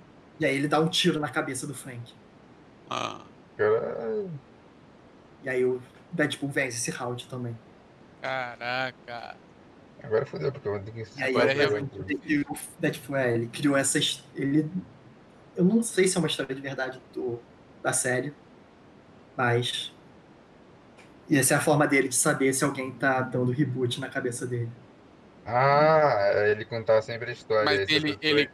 [0.41, 2.13] E aí ele dá um tiro na cabeça do Frank.
[2.89, 3.19] Ah.
[5.43, 5.81] E aí o
[6.13, 7.57] Deadpool vence esse round também.
[8.21, 9.35] caraca.
[10.01, 13.47] Agora fodeu, porque eu vou ter que E aí Agora é o Deadpool, é, ele
[13.47, 13.99] criou essa.
[13.99, 14.71] his- Ele,
[15.59, 17.39] eu não sei se é uma história de verdade do,
[17.83, 18.33] da série,
[19.35, 19.93] mas.
[21.29, 24.47] E essa é a forma dele de saber se alguém tá dando reboot na cabeça
[24.47, 24.71] dele.
[25.45, 27.65] Ah, é ele contar sempre a história.
[27.65, 28.49] Mas essa ele, ele,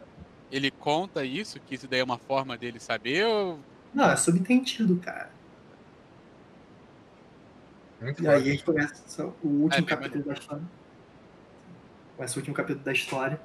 [0.51, 3.59] ele conta isso, que isso daí é uma forma dele saber ou.
[3.93, 5.29] Não, é subentendido, cara.
[8.01, 8.37] Muito E foda.
[8.37, 10.63] aí a gente começa o último É, capítulo da história.
[12.17, 13.39] Começa o último capítulo da história.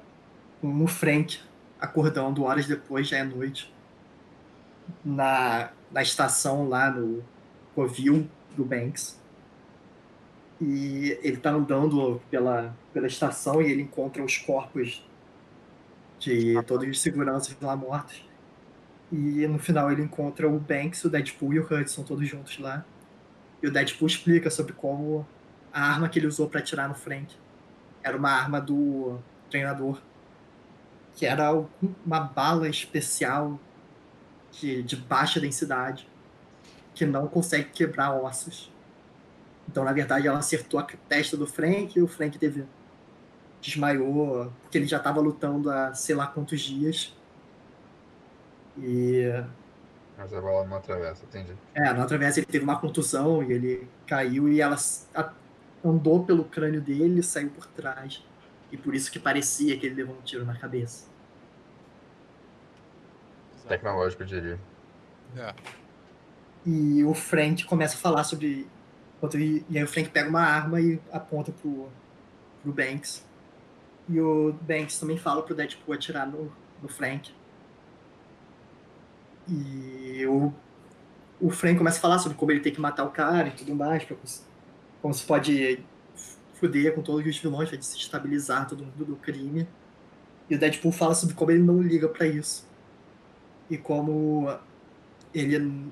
[0.59, 1.39] Com o Frank
[1.81, 3.73] acordando horas depois, já é noite.
[5.03, 7.23] Na, na estação lá no
[7.75, 9.19] Covil do Banks.
[10.61, 15.03] E ele tá andando pela, pela estação e ele encontra os corpos
[16.19, 18.23] de todos os seguranças lá mortos.
[19.11, 22.85] E no final ele encontra o Banks, o Deadpool e o Hudson todos juntos lá.
[23.61, 25.25] E o Deadpool explica sobre como
[25.73, 27.33] a arma que ele usou para atirar no Frank
[28.03, 29.19] era uma arma do
[29.49, 30.01] treinador,
[31.15, 31.51] que era
[32.05, 33.59] uma bala especial
[34.51, 36.07] de, de baixa densidade,
[36.93, 38.71] que não consegue quebrar ossos.
[39.67, 42.65] Então, na verdade, ela acertou a testa do Frank e o Frank teve
[43.61, 47.15] desmaiou, porque ele já estava lutando há sei lá quantos dias.
[48.77, 49.27] E
[50.17, 51.57] Mas a bala não atravessa, entendi.
[51.73, 54.75] é, na outra vez ele teve uma contusão e ele caiu e ela
[55.83, 58.23] andou pelo crânio dele e saiu por trás.
[58.71, 61.09] E por isso que parecia que ele levou um tiro na cabeça.
[63.67, 64.59] Tecnológico, eu diria.
[65.37, 65.53] É.
[66.65, 68.67] E o Frank começa a falar sobre.
[69.69, 71.89] E aí o Frank pega uma arma e aponta pro,
[72.61, 73.25] pro Banks.
[74.09, 76.51] E o Banks também fala pro Deadpool atirar no,
[76.81, 77.31] no Frank.
[79.47, 80.53] E o,
[81.39, 83.75] o Frank começa a falar sobre como ele tem que matar o cara e tudo
[83.75, 84.07] mais,
[85.01, 85.83] como se pode
[86.61, 89.67] fuder com todos os vilões, vai desestabilizar todo mundo do crime.
[90.47, 92.69] E o Deadpool fala sobre como ele não liga pra isso.
[93.69, 94.53] E como
[95.33, 95.91] ele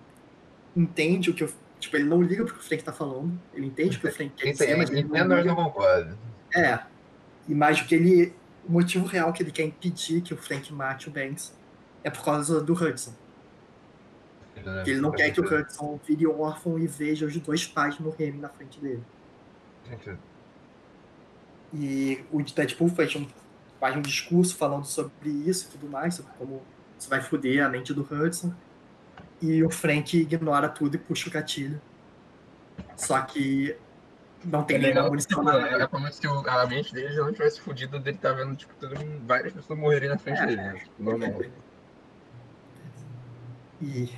[0.75, 1.51] entende o que o.
[1.79, 3.39] Tipo, ele não liga pro que o Frank tá falando.
[3.53, 5.43] Ele entende o que o Frank quer dizer, mas ele não liga.
[5.45, 6.17] não concordo.
[6.53, 6.79] É.
[7.47, 8.33] E mais o que ele.
[8.67, 11.57] O motivo real que ele quer impedir que o Frank mate o Banks
[12.03, 13.13] é por causa do Hudson.
[14.83, 18.39] Que ele não quer que o Hudson vire órfão e veja os dois pais morrerem
[18.39, 19.01] na frente dele.
[19.89, 20.17] Gente,
[21.73, 23.27] E o Deadpool fez um
[23.79, 26.61] faz um discurso falando sobre isso e tudo mais, sobre como
[26.99, 28.53] isso vai foder a mente do Hudson.
[29.41, 31.79] E o Frank ignora tudo e puxa o gatilho.
[32.97, 33.73] Só que
[34.43, 37.31] não tem É nenhuma munição na é como se o- a mente dele já não
[37.31, 38.95] tivesse fudido dele tá vendo, tipo, todo
[39.25, 40.45] várias pessoas morrerem na frente É.
[40.45, 40.73] dele, né?
[40.79, 41.41] Tipo, normal.
[43.81, 44.09] E,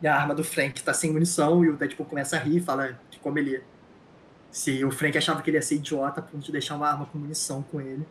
[0.00, 2.60] e a arma do Frank tá sem munição e o Deadpool começa a rir e
[2.60, 3.62] fala de como ele.
[4.50, 7.06] Se o Frank achava que ele ia ser idiota a ponto de deixar uma arma
[7.06, 8.06] com munição com ele.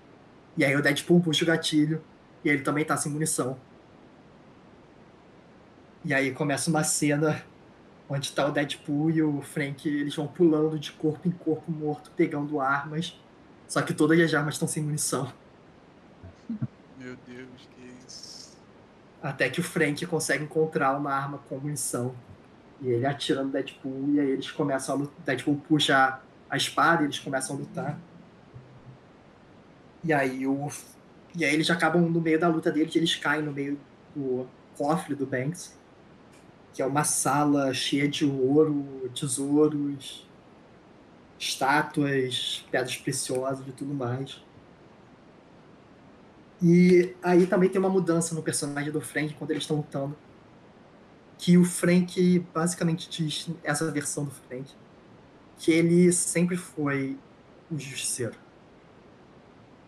[0.56, 2.02] E aí o Deadpool puxa o gatilho
[2.44, 3.58] e ele também tá sem munição.
[6.06, 7.44] E aí começa uma cena
[8.10, 12.12] onde tá o Deadpool e o Frank, eles vão pulando de corpo em corpo morto,
[12.16, 13.20] pegando armas.
[13.68, 15.32] Só que todas as armas estão sem munição.
[16.98, 18.58] Meu Deus, que isso.
[19.22, 22.16] Até que o Frank consegue encontrar uma arma com munição.
[22.82, 25.16] E ele atira no Deadpool e aí eles começam a lutar.
[25.26, 28.00] Deadpool puxa a espada eles começam a lutar.
[30.04, 30.70] E aí o.
[31.36, 33.80] E aí eles acabam no meio da luta deles, eles caem no meio
[34.16, 35.78] do cofre do Banks.
[36.74, 40.28] Que é uma sala cheia de ouro, tesouros,
[41.40, 44.42] estátuas, pedras preciosas e tudo mais.
[46.62, 50.16] E aí também tem uma mudança no personagem do Frank quando eles estão lutando.
[51.38, 54.68] Que o Frank basicamente diz, essa versão do Frank,
[55.58, 57.18] que ele sempre foi
[57.72, 58.36] o justiceiro.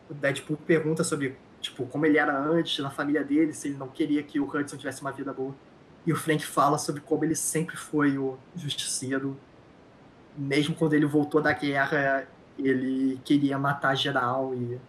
[0.10, 3.88] O Deadpool pergunta sobre tipo, como ele era antes, na família dele, se ele não
[3.88, 5.56] queria que o Hudson tivesse uma vida boa.
[6.06, 9.38] E o Frank fala sobre como ele sempre foi o justiceiro.
[10.38, 14.80] Mesmo quando ele voltou da guerra, ele queria matar geral e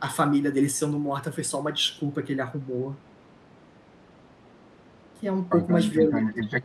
[0.00, 2.94] a família dele sendo morta foi só uma desculpa que ele arrumou.
[5.18, 6.38] Que é um pouco mais violento.
[6.38, 6.60] Ele já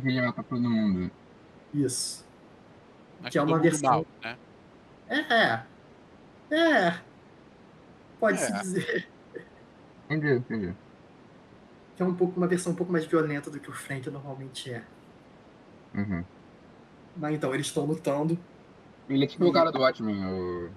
[0.00, 1.10] queria matar todo mundo.
[1.74, 2.26] Isso.
[3.20, 4.36] Mas Que é uma versão- mal, né?
[5.08, 5.62] É.
[6.54, 7.00] É.
[8.20, 8.58] Pode-se É.
[8.60, 9.08] dizer
[10.10, 10.74] Entendi, entendi.
[11.96, 14.72] que é um pouco, uma versão um pouco mais violenta do que o Frank normalmente
[14.72, 14.82] é.
[15.94, 16.24] Uhum.
[17.16, 18.38] Mas então, eles estão lutando.
[19.08, 20.70] Ele é tipo o cara do Watchmen, o...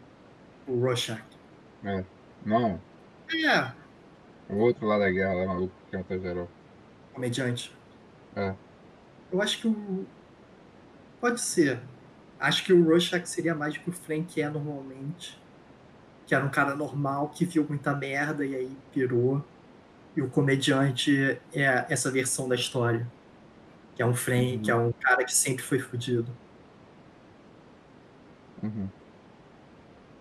[0.68, 1.22] O Rorschach.
[2.46, 2.80] Não,
[3.46, 3.72] É.
[4.50, 6.50] o outro lá da guerra, lá maluco, que mata geral.
[7.14, 7.76] Comediante.
[8.36, 8.54] É.
[9.32, 10.06] Eu acho que o.
[11.20, 11.80] Pode ser.
[12.42, 15.40] Acho que o Rorschach seria mais do que o Frank é normalmente.
[16.26, 19.44] Que era um cara normal que viu muita merda e aí pirou.
[20.16, 23.08] E o comediante é essa versão da história.
[23.96, 24.62] Que é um Frank, Uhum.
[24.64, 26.28] que é um cara que sempre foi fudido.
[28.64, 28.90] Uhum.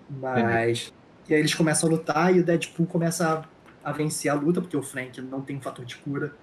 [0.09, 0.93] Mas.
[1.29, 3.47] E aí eles começam a lutar e o Deadpool começa
[3.85, 6.35] a, a vencer a luta, porque o Frank não tem um fator de cura.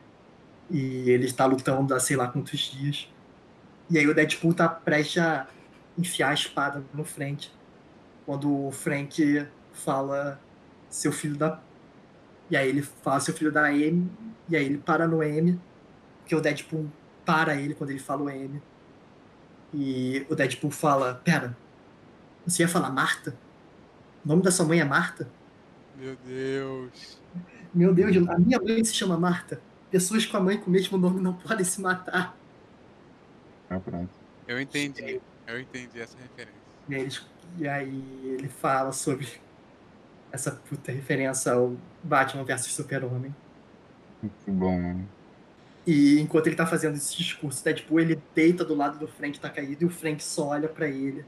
[0.69, 3.09] E ele está lutando há sei lá quantos dias.
[3.89, 5.47] E aí o Deadpool tá prestes a
[5.97, 7.49] enfiar a espada no Frank.
[8.25, 10.39] Quando o Frank fala
[10.89, 11.59] seu filho da.
[12.49, 14.09] E aí ele fala seu filho da M.
[14.49, 15.59] E aí ele para no M.
[16.19, 16.89] Porque o Deadpool
[17.25, 18.61] para ele quando ele fala o M.
[19.73, 21.55] E o Deadpool fala: Pera,
[22.45, 23.37] você ia falar Marta?
[24.23, 25.29] O nome da sua mãe é Marta?
[25.95, 27.21] Meu Deus.
[27.73, 29.61] Meu Deus, a minha mãe se chama Marta.
[29.91, 32.35] Pessoas com a mãe com o mesmo nome não podem se matar.
[33.69, 34.09] Ah, pronto.
[34.47, 35.21] Eu entendi.
[35.47, 36.61] Eu entendi essa referência.
[36.89, 37.25] E aí, eles-
[37.57, 39.27] e aí ele fala sobre
[40.31, 43.33] essa puta referência ao Batman vs Super-Homem.
[44.21, 45.09] Muito bom, mano.
[45.85, 49.49] E enquanto ele tá fazendo esse discurso, Deadpool, ele deita do lado do Frank, tá
[49.49, 51.25] caído, e o Frank só olha pra ele.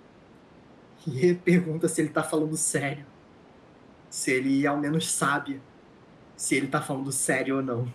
[1.08, 3.06] E pergunta se ele tá falando sério.
[4.10, 5.62] Se ele ao menos sabe
[6.36, 7.94] se ele tá falando sério ou não.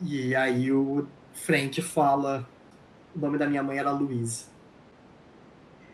[0.00, 2.48] E aí o Frank fala:
[3.14, 4.46] o nome da minha mãe era Louise.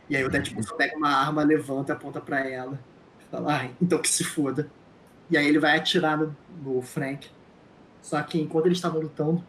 [0.09, 2.79] E aí o Deadpool só pega uma arma, levanta e aponta pra ela.
[3.31, 4.71] Fala, ah, então que se foda.
[5.31, 7.29] E aí ele vai atirar no, no Frank.
[8.01, 9.45] Só que enquanto eles estavam lutando,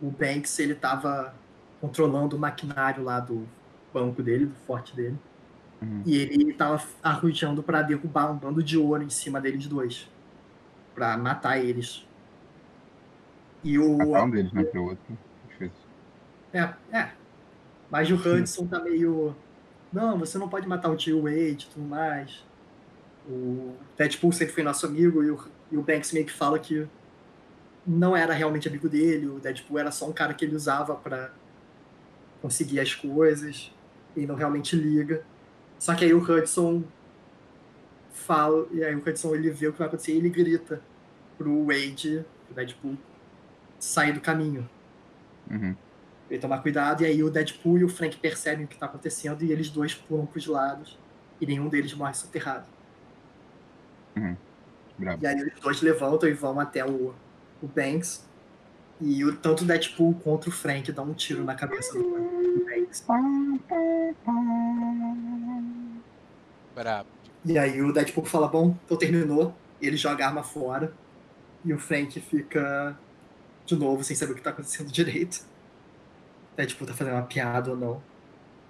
[0.00, 1.34] o Banks ele tava
[1.80, 3.48] controlando o maquinário lá do
[3.92, 5.18] banco dele, do forte dele.
[5.80, 6.02] Uhum.
[6.04, 10.08] E ele tava arrojando pra derrubar um bando de ouro em cima deles dois.
[10.94, 12.06] Pra matar eles.
[13.64, 13.96] E o.
[13.96, 14.62] Matar um deles, né?
[14.64, 15.18] Pro outro.
[15.48, 15.86] Difícil.
[16.52, 17.10] É, é.
[17.92, 19.36] Mas o Hudson tá meio.
[19.92, 22.42] Não, você não pode matar o tio Wade e tudo mais.
[23.28, 25.38] O Deadpool sempre foi nosso amigo e o,
[25.70, 26.88] e o Banks meio que fala que
[27.86, 29.26] não era realmente amigo dele.
[29.26, 31.32] O Deadpool era só um cara que ele usava pra
[32.40, 33.70] conseguir as coisas
[34.16, 35.22] e não realmente liga.
[35.78, 36.82] Só que aí o Hudson
[38.10, 40.80] fala, e aí o Hudson ele vê o que vai acontecer e ele grita
[41.36, 42.96] pro Wade, pro Deadpool,
[43.78, 44.66] sair do caminho
[45.50, 45.74] Uhum.
[46.32, 49.44] Ele tomar cuidado, e aí o Deadpool e o Frank percebem o que tá acontecendo
[49.44, 50.98] e eles dois pulam pros lados
[51.38, 52.64] e nenhum deles morre soterrado.
[54.96, 55.22] Brabo.
[55.22, 57.14] E aí os dois levantam e vão até o,
[57.62, 58.24] o Banks.
[58.98, 62.64] E o, tanto o Deadpool contra o Frank dá um tiro na cabeça do, do
[62.64, 63.04] Banks.
[66.74, 67.08] Brabo.
[67.44, 69.54] E aí o Deadpool fala, bom, então terminou.
[69.80, 70.94] E ele joga a arma fora.
[71.62, 72.96] E o Frank fica
[73.66, 75.51] de novo sem saber o que tá acontecendo direito.
[76.52, 78.02] O Deadpool tá fazendo uma piada ou não.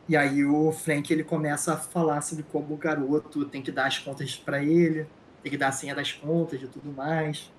[0.08, 3.86] E aí o Frank ele começa a falar sobre como o garoto tem que dar
[3.86, 5.06] as contas pra ele,
[5.42, 7.50] tem que dar a senha das contas e tudo mais.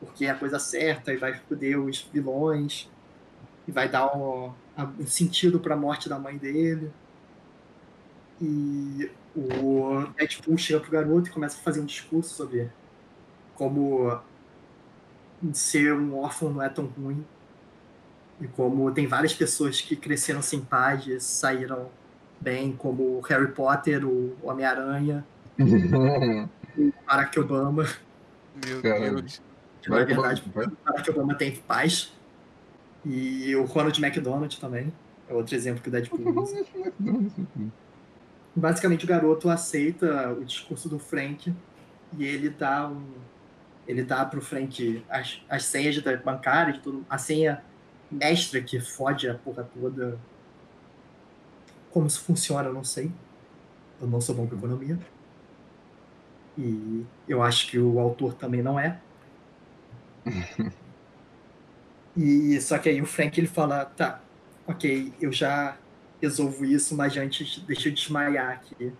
[0.00, 2.88] Porque é a coisa certa e vai foder os vilões.
[3.66, 4.52] E vai dar um,
[4.98, 6.90] um sentido pra morte da mãe dele.
[8.40, 12.70] E o Deadpool chega pro garoto e começa a fazer um discurso sobre
[13.54, 14.20] como
[15.52, 17.24] ser um órfão não é tão ruim.
[18.40, 21.90] E como tem várias pessoas que cresceram sem pais e saíram
[22.40, 25.24] bem, como o Harry Potter, o Homem-Aranha,
[25.58, 27.84] o Barack Obama.
[28.64, 28.80] Meu.
[28.80, 29.42] Deus.
[29.86, 32.12] Na Barack verdade, Obama, o Barack Obama tem pais.
[33.04, 34.92] E o Ronald McDonald também.
[35.28, 36.64] É outro exemplo que o Deadpool usa.
[38.54, 41.54] Basicamente, o garoto aceita o discurso do Frank
[42.16, 43.04] e ele dá um.
[43.86, 47.62] Ele dá pro Frank as, as senhas da bancária, de tudo, a senha
[48.10, 50.18] mestra que fode a porra toda.
[51.90, 53.10] Como isso funciona, eu não sei.
[54.00, 54.98] Eu não sou bom com economia.
[56.56, 59.00] E eu acho que o autor também não é.
[62.16, 64.20] E só que aí o Frank ele fala, tá,
[64.66, 65.76] ok, eu já
[66.20, 68.92] resolvo isso, mas antes deixa eu desmaiar aqui.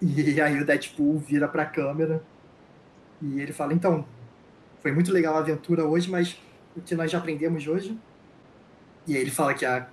[0.00, 2.22] E aí o Deadpool vira pra câmera
[3.20, 4.06] e ele fala, então,
[4.80, 6.38] foi muito legal a aventura hoje, mas
[6.76, 7.98] o que nós já aprendemos hoje?
[9.06, 9.88] E aí ele fala que a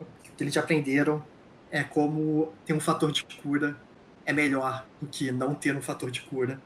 [0.00, 0.04] o
[0.36, 1.24] que eles já aprenderam
[1.70, 3.76] é como ter um fator de cura
[4.24, 6.60] é melhor do que não ter um fator de cura.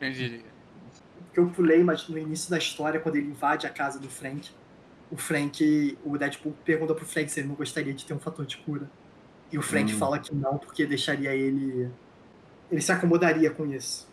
[0.00, 0.56] Diria?
[1.32, 4.50] que eu pulei, mas no início da história, quando ele invade a casa do Frank,
[5.10, 8.46] o Frank, o Deadpool pergunta pro Frank se ele não gostaria de ter um fator
[8.46, 8.90] de cura.
[9.52, 9.98] E o Frank Hum.
[9.98, 11.90] fala que não, porque deixaria ele.
[12.70, 14.08] Ele se acomodaria com isso.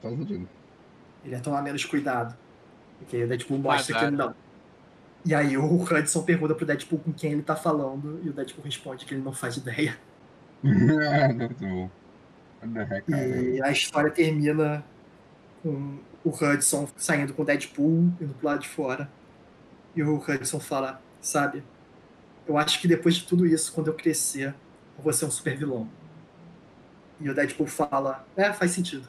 [0.00, 0.48] Faz sentido.
[1.26, 2.36] Ele ia tomar menos cuidado.
[2.98, 4.34] Porque o Deadpool mostra que ele não.
[5.24, 8.64] E aí o Hudson pergunta pro Deadpool com quem ele tá falando, e o Deadpool
[8.64, 9.98] responde que ele não faz ideia.
[10.62, 11.90] Muito bom.
[13.10, 13.26] Cara?
[13.26, 14.84] E a história termina
[15.62, 19.10] com o Hudson saindo com o Deadpool indo pro lado de fora.
[19.96, 21.64] E o Hudson fala, sabe,
[22.46, 24.54] eu acho que depois de tudo isso, quando eu crescer,
[24.96, 25.88] eu vou ser um super vilão.
[27.20, 29.08] E o Deadpool fala, é, faz sentido.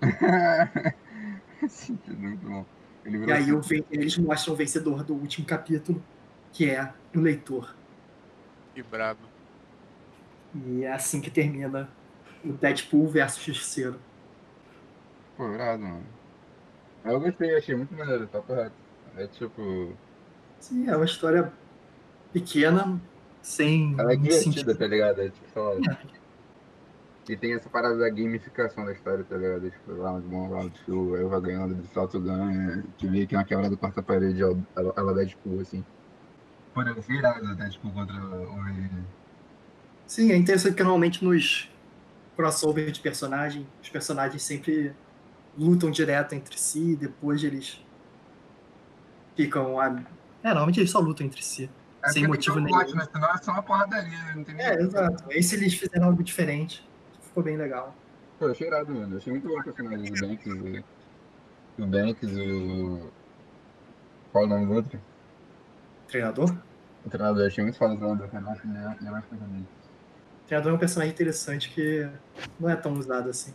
[1.68, 2.64] Sentido, muito bom.
[3.04, 6.02] Ele E aí assim, eles mostram o vencedor do último capítulo,
[6.52, 7.74] que é o leitor.
[8.74, 9.20] Que brabo.
[10.54, 11.88] E é assim que termina
[12.44, 13.98] o Deadpool versus Justiceiro.
[15.36, 16.04] Pô, irado, mano.
[17.04, 18.74] Eu gostei, achei muito maneiro, tá correto.
[19.16, 19.92] É tipo.
[20.58, 21.52] Sim, é uma história
[22.32, 23.00] pequena,
[23.42, 24.76] sem Ela é divertida, sentido.
[24.76, 25.20] tá ligado?
[25.20, 25.98] É tipo, sei lá.
[27.28, 29.68] E tem essa parada da gamificação da história, tá ligado?
[29.68, 32.84] Tipo, round one, round two, eu vou ganhando, de salto ganha.
[32.96, 34.56] Que meio que uma quebra do quarta parede, ela,
[34.96, 35.84] ela, dá tipo assim.
[37.02, 38.56] Ser irado até, tipo, contra o.
[40.06, 41.68] Sim, é interessante que normalmente nos
[42.36, 44.94] crossover de personagem, os personagens sempre
[45.58, 47.80] lutam direto entre si, e depois eles
[49.34, 49.80] ficam.
[49.80, 49.86] a-
[50.44, 51.68] É, normalmente eles só lutam entre si.
[52.04, 52.78] É Sem motivo um nenhum.
[52.78, 53.04] plot, né?
[53.12, 54.60] Senão é só uma porradaria, não tem.
[54.60, 55.24] É, exato.
[55.28, 56.86] Aí se eles fizeram algo diferente,
[57.36, 57.94] ficou bem legal.
[58.38, 59.14] Pô, eu achei irado, mano.
[59.14, 60.46] Eu achei muito bom o personagem do Banks.
[61.78, 63.10] O, o Banks, o.
[64.32, 65.00] Qual o nome do outro?
[66.08, 66.56] Treinador?
[67.04, 68.44] O treinador, eu achei muito foda o treinador, cara.
[68.44, 69.66] Eu acho que ele é, ele é mais coisa dele.
[70.46, 72.08] Treinador é um personagem interessante que
[72.58, 73.52] não é tão usado assim.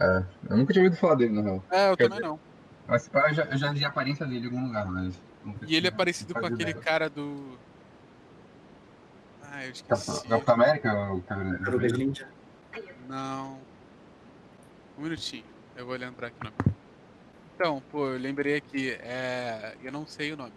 [0.00, 1.64] É, eu nunca tinha ouvido falar dele, na real.
[1.70, 2.38] É, eu Quer também não.
[2.86, 5.18] Mas pá, eu já, eu já vi a aparência dele em algum lugar, mas.
[5.66, 6.84] E ele é parecido com aquele ideia.
[6.84, 7.58] cara do.
[9.54, 10.28] Ah, eu esqueci.
[10.28, 11.42] Capitão América, o cara.
[11.60, 12.28] Era o Berlindia.
[13.08, 13.56] Não.
[14.98, 15.44] Um minutinho.
[15.76, 16.56] Eu vou lembrar aqui o nome.
[17.54, 18.90] Então, pô, eu lembrei aqui.
[18.90, 19.76] É.
[19.80, 20.52] Eu não sei o nome.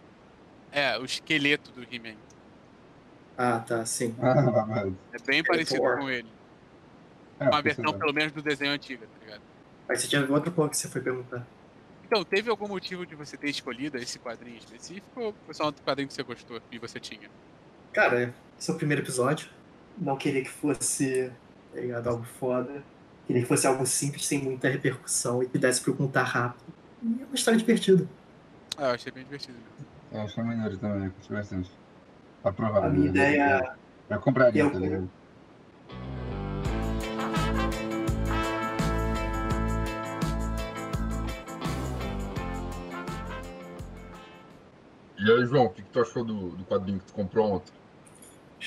[0.71, 2.15] É, o esqueleto do He-Man.
[3.37, 4.15] Ah, tá, sim.
[4.19, 5.97] Ah, mas- É bem parecido Thor.
[5.99, 6.27] com ele.
[7.39, 9.41] é, Uma versão, pelo menos, do desenho antigo, tá ligado?
[9.87, 11.45] Mas você tinha outra coisa que você foi perguntar.
[12.03, 15.65] Então, teve algum motivo de você ter escolhido esse quadrinho específico ou foi só um
[15.67, 17.29] outro quadrinho que você gostou e você tinha?
[17.93, 19.49] Cara, esse é o primeiro episódio.
[19.97, 21.31] Não queria que fosse
[21.71, 22.83] tá ligado, algo foda.
[23.27, 26.73] Queria que fosse algo simples, sem muita repercussão e que desse pra eu contar rápido.
[27.03, 28.07] E é uma história divertida.
[28.77, 29.57] Ah, eu achei bem divertido.
[30.11, 31.69] É, achei melhor também, curti bastante.
[32.41, 32.87] Tá aprovado.
[32.87, 33.09] A minha né?
[33.09, 33.75] ideia.
[34.09, 34.71] Eu, eu compraria, eu...
[34.71, 35.09] tá ligado?
[45.19, 47.73] E aí, João, o que, que tu achou do, do quadrinho que tu comprou ontem?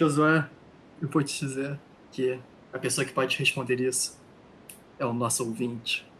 [0.04, 0.48] Josué,
[1.02, 1.78] eu vou te dizer
[2.10, 2.40] que
[2.72, 4.18] a pessoa que pode responder isso
[4.98, 6.10] é o nosso ouvinte.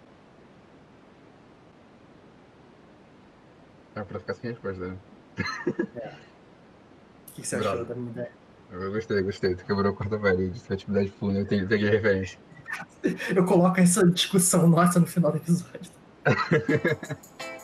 [3.95, 4.97] É pra ficar sem resposta, né?
[7.31, 7.75] O que que você Bravo.
[7.77, 8.33] achou da minha ideia?
[8.71, 9.55] Eu gostei, gostei.
[9.55, 10.59] Tu quebrou a quarta parede.
[10.59, 11.41] Sua atividade full, né?
[11.41, 12.39] Eu tenho- peguei referência.
[13.35, 15.91] Eu coloco essa discussão nossa no final do episódio.